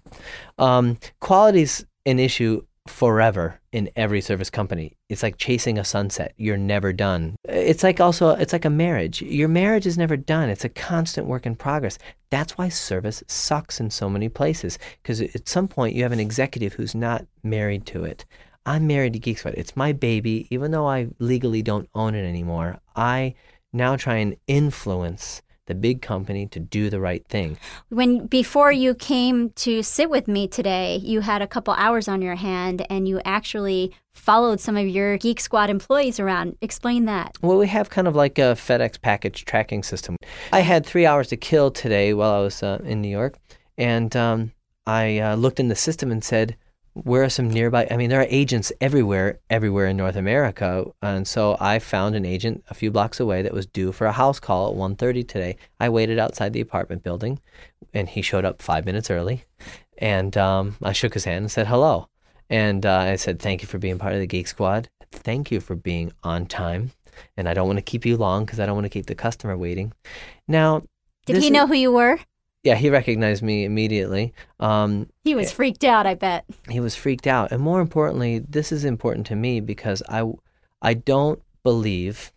Um, 0.58 0.97
quality 1.19 1.62
is 1.62 1.86
an 2.06 2.19
issue 2.19 2.63
forever 2.88 3.60
in 3.72 3.89
every 3.96 4.19
service 4.19 4.50
company. 4.50 4.98
It's 5.10 5.24
like 5.24 5.38
chasing 5.38 5.78
a 5.78 5.86
sunset. 5.86 6.34
You're 6.38 6.58
never 6.58 6.91
done. 6.91 7.36
It's 7.46 7.84
like 7.84 8.00
also 8.00 8.30
it's 8.30 8.54
like 8.54 8.65
a 8.65 8.69
marriage. 8.69 9.22
Your 9.22 9.48
marriage 9.48 9.86
is 9.86 9.98
never 9.98 10.17
done. 10.17 10.50
It's 10.50 10.65
a 10.65 10.69
constant 10.69 11.28
work 11.28 11.46
in 11.46 11.56
progress. 11.56 11.98
That's 12.30 12.58
why 12.58 12.69
service 12.69 13.24
sucks 13.28 13.80
in 13.80 13.89
so 13.89 14.10
many 14.10 14.28
places 14.28 14.78
because 15.02 15.22
at 15.22 15.48
some 15.48 15.67
point 15.67 15.96
you 15.96 16.04
have 16.04 16.12
an 16.12 16.19
executive 16.19 16.74
who's 16.74 16.96
not 16.96 17.26
married 17.41 17.86
to 17.88 18.04
it. 18.04 18.26
I'm 18.65 18.88
married 18.88 19.13
to 19.13 19.19
Geek. 19.19 19.46
It's 19.46 19.76
my 19.76 19.93
baby 19.93 20.48
even 20.50 20.72
though 20.72 20.88
I 20.88 21.08
legally 21.19 21.62
don't 21.62 21.89
own 21.96 22.15
it 22.15 22.26
anymore. 22.26 22.80
I 22.96 23.36
now 23.72 23.96
try 23.96 24.15
and 24.15 24.36
influence 24.48 25.41
the 25.67 25.76
big 25.76 26.02
company 26.02 26.45
to 26.47 26.60
do 26.60 26.89
the 26.89 26.99
right 26.99 27.26
thing. 27.28 27.58
When 27.89 28.28
before 28.28 28.71
you 28.71 28.93
came 28.93 29.52
to 29.52 29.82
sit 29.84 30.10
with 30.10 30.28
me 30.28 30.47
today, 30.47 30.97
you 30.97 31.21
had 31.21 31.41
a 31.41 31.47
couple 31.47 31.73
hours 31.73 32.08
on 32.08 32.21
your 32.21 32.36
hand 32.36 32.86
and 32.89 33.08
you 33.08 33.21
actually 33.26 33.93
followed 34.13 34.60
some 34.60 34.78
of 34.78 34.88
your 34.88 35.17
Geek 35.17 35.39
Squad 35.39 35.69
employees 35.69 36.19
around. 36.19 36.58
Explain 36.62 37.06
that. 37.06 37.36
Well, 37.41 37.58
we 37.58 37.67
have 37.67 37.89
kind 37.89 38.08
of 38.08 38.15
like 38.15 38.38
a 38.38 38.56
FedEx 38.56 39.02
package 39.02 39.45
tracking 39.45 39.84
system. 39.84 40.17
I 40.52 40.60
had 40.60 40.86
three 40.86 41.06
hours 41.06 41.28
to 41.30 41.38
kill 41.38 41.71
today 41.71 42.13
while 42.13 42.34
I 42.34 42.39
was 42.39 42.62
uh, 42.62 42.80
in 42.84 43.02
New 43.02 43.10
York, 43.10 43.38
and 43.78 44.15
um, 44.15 44.52
I 44.86 45.19
uh, 45.19 45.36
looked 45.36 45.60
in 45.60 45.69
the 45.69 45.76
system 45.76 46.12
and 46.12 46.23
said, 46.23 46.56
where 46.94 47.24
are 47.24 47.30
some 47.30 47.50
nearby 47.50 47.88
i 47.90 47.98
mean 47.98 48.10
there 48.10 48.22
are 48.22 48.28
agents 48.30 48.72
everywhere 48.80 49.40
everywhere 49.50 49.88
in 49.88 49.98
north 49.98 50.16
america. 50.16 50.86
And 51.02 51.28
so 51.28 51.58
i 51.60 51.80
found 51.80 52.16
an 52.16 52.26
agent 52.26 52.64
a 52.70 52.74
few 52.74 52.92
blocks 52.92 53.20
away 53.20 53.42
that 53.42 53.54
was 53.54 53.66
due 53.66 53.92
for 53.92 54.06
a 54.06 54.12
house 54.12 54.40
call 54.40 54.72
at 54.72 54.78
1.30 54.78 55.28
today. 55.28 55.58
I 55.80 55.90
waited 55.90 56.20
outside 56.20 56.54
the 56.54 56.62
apartment 56.62 57.04
building 57.04 57.40
and 57.94 58.08
he 58.08 58.22
showed 58.22 58.46
up 58.46 58.62
five 58.62 58.86
minutes 58.86 59.10
early. 59.10 59.46
And 59.98 60.38
um, 60.38 60.76
i 60.84 60.92
shook 60.94 61.14
his 61.14 61.26
hand 61.26 61.44
and 61.44 61.52
said 61.52 61.68
hello. 61.68 62.10
And 62.50 62.86
uh, 62.86 63.00
i 63.00 63.16
said 63.16 63.40
thank 63.40 63.62
you 63.62 63.68
for 63.68 63.80
being 63.80 63.98
part 63.98 64.14
of 64.14 64.20
the 64.20 64.28
geek 64.28 64.48
squad. 64.48 64.90
Thank 65.12 65.52
you 65.52 65.60
for 65.60 65.76
being 65.76 66.14
on 66.24 66.46
time. 66.46 66.92
And 67.38 67.50
i 67.50 67.54
don't 67.56 67.68
want 67.68 67.78
to 67.78 67.84
keep 67.84 68.06
you 68.06 68.18
long 68.18 68.46
because 68.46 68.60
i 68.60 68.66
don't 68.66 68.76
want 68.76 68.86
to 68.86 68.90
keep 68.90 69.08
the 69.08 69.16
customer 69.16 69.58
waiting. 69.58 69.94
Now 70.48 70.84
did 71.26 71.42
he 71.42 71.50
know 71.50 71.66
who 71.66 71.76
you 71.76 71.92
were 71.92 72.20
yeah, 72.63 72.76
he 72.76 72.89
recognized 72.89 73.43
me 73.43 73.65
immediately. 73.65 74.34
Um, 74.60 75.10
he 75.23 75.36
was 75.36 75.52
freaked 75.52 75.84
out, 75.84 76.06
I 76.06 76.15
bet. 76.15 76.45
He 76.69 76.80
was 76.80 76.95
freaked 76.95 77.28
out. 77.28 77.52
And 77.52 77.62
more 77.62 77.82
importantly, 77.82 78.39
this 78.39 78.71
is 78.71 78.86
important 78.86 79.28
to 79.28 79.36
me 79.36 79.60
because 79.60 80.02
I, 80.08 80.23
I 80.82 80.93
don't 80.93 81.41
believe 81.63 82.32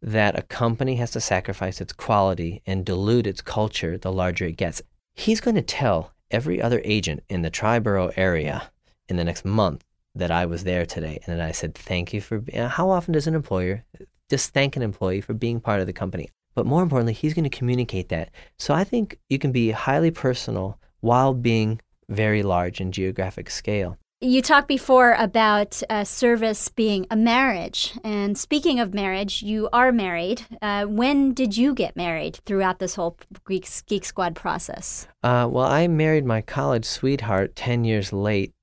that 0.00 0.38
a 0.38 0.42
company 0.42 0.96
has 0.96 1.10
to 1.10 1.20
sacrifice 1.20 1.80
its 1.80 1.92
quality 1.92 2.62
and 2.66 2.86
dilute 2.86 3.26
its 3.26 3.42
culture 3.42 3.98
the 3.98 4.12
larger 4.12 4.46
it 4.46 4.56
gets. 4.56 4.80
He's 5.14 5.40
going 5.40 5.56
to 5.56 5.62
tell 5.62 6.12
every 6.30 6.60
other 6.60 6.80
agent 6.84 7.22
in 7.28 7.42
the 7.42 7.50
Triborough 7.50 8.12
area 8.16 8.70
in 9.08 9.16
the 9.16 9.24
next 9.24 9.44
month 9.44 9.84
that 10.14 10.30
I 10.30 10.46
was 10.46 10.64
there 10.64 10.86
today 10.86 11.20
and 11.26 11.38
that 11.38 11.46
I 11.46 11.52
said, 11.52 11.74
thank 11.74 12.14
you 12.14 12.20
for, 12.20 12.42
how 12.54 12.90
often 12.90 13.12
does 13.12 13.26
an 13.26 13.34
employer 13.34 13.84
just 14.30 14.52
thank 14.54 14.76
an 14.76 14.82
employee 14.82 15.20
for 15.20 15.34
being 15.34 15.60
part 15.60 15.80
of 15.80 15.86
the 15.86 15.92
company? 15.92 16.30
But 16.56 16.66
more 16.66 16.82
importantly, 16.82 17.12
he's 17.12 17.34
going 17.34 17.48
to 17.48 17.56
communicate 17.56 18.08
that. 18.08 18.30
So 18.58 18.74
I 18.74 18.82
think 18.82 19.18
you 19.28 19.38
can 19.38 19.52
be 19.52 19.70
highly 19.70 20.10
personal 20.10 20.80
while 21.00 21.34
being 21.34 21.80
very 22.08 22.42
large 22.42 22.80
in 22.80 22.90
geographic 22.90 23.50
scale. 23.50 23.96
You 24.22 24.40
talked 24.40 24.66
before 24.66 25.12
about 25.18 25.82
uh, 25.90 26.04
service 26.04 26.70
being 26.70 27.06
a 27.10 27.16
marriage. 27.16 27.92
And 28.02 28.38
speaking 28.38 28.80
of 28.80 28.94
marriage, 28.94 29.42
you 29.42 29.68
are 29.74 29.92
married. 29.92 30.46
Uh, 30.62 30.86
when 30.86 31.34
did 31.34 31.58
you 31.58 31.74
get 31.74 31.94
married 31.94 32.40
throughout 32.46 32.78
this 32.78 32.94
whole 32.94 33.18
Geek, 33.46 33.68
Geek 33.86 34.06
Squad 34.06 34.34
process? 34.34 35.06
Uh, 35.22 35.46
well, 35.50 35.66
I 35.66 35.86
married 35.86 36.24
my 36.24 36.40
college 36.40 36.86
sweetheart 36.86 37.54
10 37.54 37.84
years 37.84 38.10
late 38.10 38.54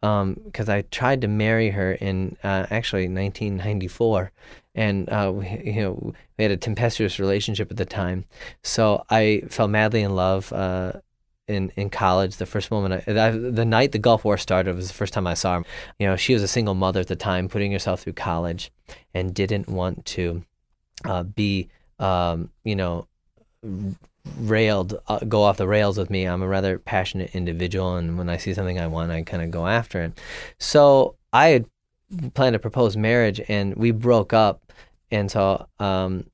because 0.00 0.68
um, 0.68 0.74
I 0.74 0.82
tried 0.90 1.20
to 1.20 1.28
marry 1.28 1.70
her 1.70 1.92
in 1.92 2.36
uh, 2.42 2.66
actually 2.70 3.02
1994. 3.02 4.32
And 4.74 5.08
uh, 5.10 5.32
we, 5.34 5.46
you 5.64 5.82
know 5.82 6.14
we 6.38 6.44
had 6.44 6.50
a 6.50 6.56
tempestuous 6.56 7.18
relationship 7.18 7.70
at 7.70 7.76
the 7.76 7.84
time, 7.84 8.24
so 8.62 9.04
I 9.10 9.42
fell 9.48 9.68
madly 9.68 10.00
in 10.00 10.16
love 10.16 10.52
uh, 10.52 10.92
in 11.46 11.70
in 11.76 11.90
college. 11.90 12.36
The 12.36 12.46
first 12.46 12.70
moment, 12.70 13.04
I, 13.06 13.28
I, 13.28 13.30
the 13.30 13.64
night 13.64 13.92
the 13.92 13.98
Gulf 13.98 14.24
War 14.24 14.38
started, 14.38 14.74
was 14.74 14.88
the 14.88 14.94
first 14.94 15.12
time 15.12 15.26
I 15.26 15.34
saw 15.34 15.58
her. 15.58 15.64
You 15.98 16.06
know, 16.06 16.16
she 16.16 16.32
was 16.32 16.42
a 16.42 16.48
single 16.48 16.74
mother 16.74 17.00
at 17.00 17.08
the 17.08 17.16
time, 17.16 17.48
putting 17.48 17.72
herself 17.72 18.02
through 18.02 18.14
college, 18.14 18.72
and 19.12 19.34
didn't 19.34 19.68
want 19.68 20.04
to 20.06 20.42
uh, 21.04 21.22
be, 21.22 21.68
um, 21.98 22.50
you 22.64 22.76
know, 22.76 23.06
railed, 24.38 24.98
uh, 25.08 25.18
go 25.20 25.42
off 25.42 25.56
the 25.56 25.66
rails 25.68 25.98
with 25.98 26.10
me. 26.10 26.24
I'm 26.24 26.42
a 26.42 26.48
rather 26.48 26.78
passionate 26.78 27.34
individual, 27.34 27.96
and 27.96 28.16
when 28.16 28.28
I 28.28 28.36
see 28.36 28.54
something 28.54 28.78
I 28.78 28.86
want, 28.86 29.10
I 29.10 29.22
kind 29.22 29.42
of 29.42 29.50
go 29.50 29.66
after 29.66 30.02
it. 30.02 30.18
So 30.58 31.16
I 31.32 31.48
had 31.48 31.66
planned 32.34 32.54
to 32.54 32.58
propose 32.58 32.96
marriage, 32.96 33.40
and 33.48 33.74
we 33.76 33.90
broke 33.90 34.32
up, 34.32 34.72
and 35.10 35.30
so 35.30 35.66
um, 35.78 36.24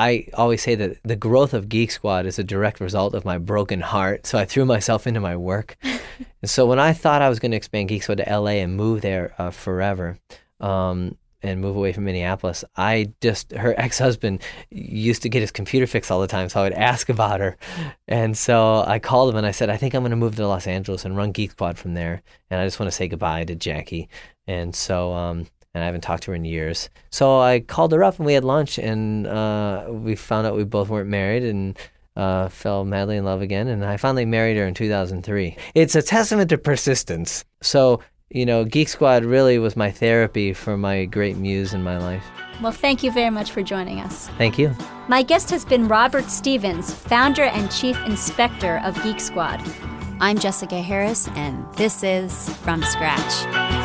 I 0.00 0.28
always 0.32 0.62
say 0.62 0.74
that 0.76 0.96
the 1.04 1.16
growth 1.16 1.52
of 1.52 1.68
Geek 1.68 1.90
Squad 1.90 2.24
is 2.24 2.38
a 2.38 2.44
direct 2.44 2.80
result 2.80 3.14
of 3.14 3.26
my 3.26 3.36
broken 3.36 3.80
heart. 3.82 4.26
So 4.26 4.38
I 4.38 4.46
threw 4.46 4.64
myself 4.64 5.06
into 5.06 5.20
my 5.20 5.36
work. 5.36 5.76
and 5.82 6.50
so 6.50 6.64
when 6.64 6.78
I 6.78 6.94
thought 6.94 7.20
I 7.20 7.28
was 7.28 7.38
going 7.38 7.50
to 7.50 7.56
expand 7.58 7.90
Geek 7.90 8.02
Squad 8.02 8.16
to 8.16 8.24
LA 8.30 8.62
and 8.62 8.76
move 8.76 9.02
there 9.02 9.34
uh, 9.36 9.50
forever, 9.50 10.18
um, 10.58 11.18
and 11.42 11.60
move 11.60 11.76
away 11.76 11.92
from 11.92 12.04
Minneapolis, 12.04 12.64
I 12.76 13.12
just 13.20 13.52
her 13.52 13.74
ex 13.78 13.98
husband 13.98 14.42
used 14.70 15.22
to 15.22 15.28
get 15.28 15.40
his 15.40 15.50
computer 15.50 15.86
fixed 15.86 16.10
all 16.10 16.20
the 16.20 16.26
time, 16.26 16.48
so 16.48 16.60
I 16.60 16.64
would 16.64 16.72
ask 16.72 17.08
about 17.08 17.40
her, 17.40 17.56
and 18.06 18.36
so 18.36 18.84
I 18.86 18.98
called 18.98 19.30
him 19.30 19.36
and 19.36 19.46
I 19.46 19.50
said, 19.50 19.70
I 19.70 19.76
think 19.76 19.94
I'm 19.94 20.02
going 20.02 20.10
to 20.10 20.16
move 20.16 20.36
to 20.36 20.46
Los 20.46 20.66
Angeles 20.66 21.04
and 21.04 21.16
run 21.16 21.32
Geek 21.32 21.52
Squad 21.52 21.78
from 21.78 21.94
there, 21.94 22.22
and 22.50 22.60
I 22.60 22.66
just 22.66 22.78
want 22.78 22.90
to 22.90 22.96
say 22.96 23.08
goodbye 23.08 23.44
to 23.44 23.54
Jackie, 23.54 24.08
and 24.50 24.74
so 24.74 25.12
um, 25.12 25.46
and 25.74 25.82
I 25.82 25.86
haven't 25.86 26.00
talked 26.00 26.24
to 26.24 26.32
her 26.32 26.34
in 26.34 26.44
years. 26.44 26.90
So 27.10 27.38
I 27.38 27.60
called 27.60 27.92
her 27.92 28.02
up 28.02 28.18
and 28.18 28.26
we 28.26 28.34
had 28.34 28.44
lunch, 28.44 28.78
and 28.78 29.26
uh, 29.26 29.86
we 29.88 30.16
found 30.16 30.46
out 30.46 30.56
we 30.56 30.64
both 30.64 30.88
weren't 30.88 31.08
married 31.08 31.44
and 31.44 31.78
uh, 32.16 32.48
fell 32.48 32.84
madly 32.84 33.16
in 33.16 33.24
love 33.24 33.40
again. 33.40 33.68
And 33.68 33.84
I 33.84 33.96
finally 33.96 34.24
married 34.24 34.56
her 34.56 34.66
in 34.66 34.74
2003. 34.74 35.56
It's 35.74 35.94
a 35.94 36.02
testament 36.02 36.50
to 36.50 36.58
persistence. 36.58 37.44
So, 37.62 38.00
you 38.30 38.44
know, 38.44 38.64
Geek 38.64 38.88
Squad 38.88 39.24
really 39.24 39.58
was 39.58 39.76
my 39.76 39.92
therapy 39.92 40.52
for 40.52 40.76
my 40.76 41.04
great 41.04 41.36
muse 41.36 41.72
in 41.72 41.84
my 41.84 41.98
life. 41.98 42.24
Well, 42.60 42.72
thank 42.72 43.04
you 43.04 43.12
very 43.12 43.30
much 43.30 43.52
for 43.52 43.62
joining 43.62 44.00
us. 44.00 44.28
Thank 44.36 44.58
you. 44.58 44.74
My 45.08 45.22
guest 45.22 45.50
has 45.50 45.64
been 45.64 45.86
Robert 45.86 46.24
Stephens, 46.24 46.92
founder 46.92 47.44
and 47.44 47.70
chief 47.70 47.96
inspector 48.04 48.80
of 48.84 49.00
Geek 49.04 49.20
Squad. 49.20 49.62
I'm 50.20 50.38
Jessica 50.38 50.82
Harris, 50.82 51.28
and 51.28 51.64
this 51.76 52.02
is 52.02 52.50
From 52.58 52.82
Scratch. 52.82 53.79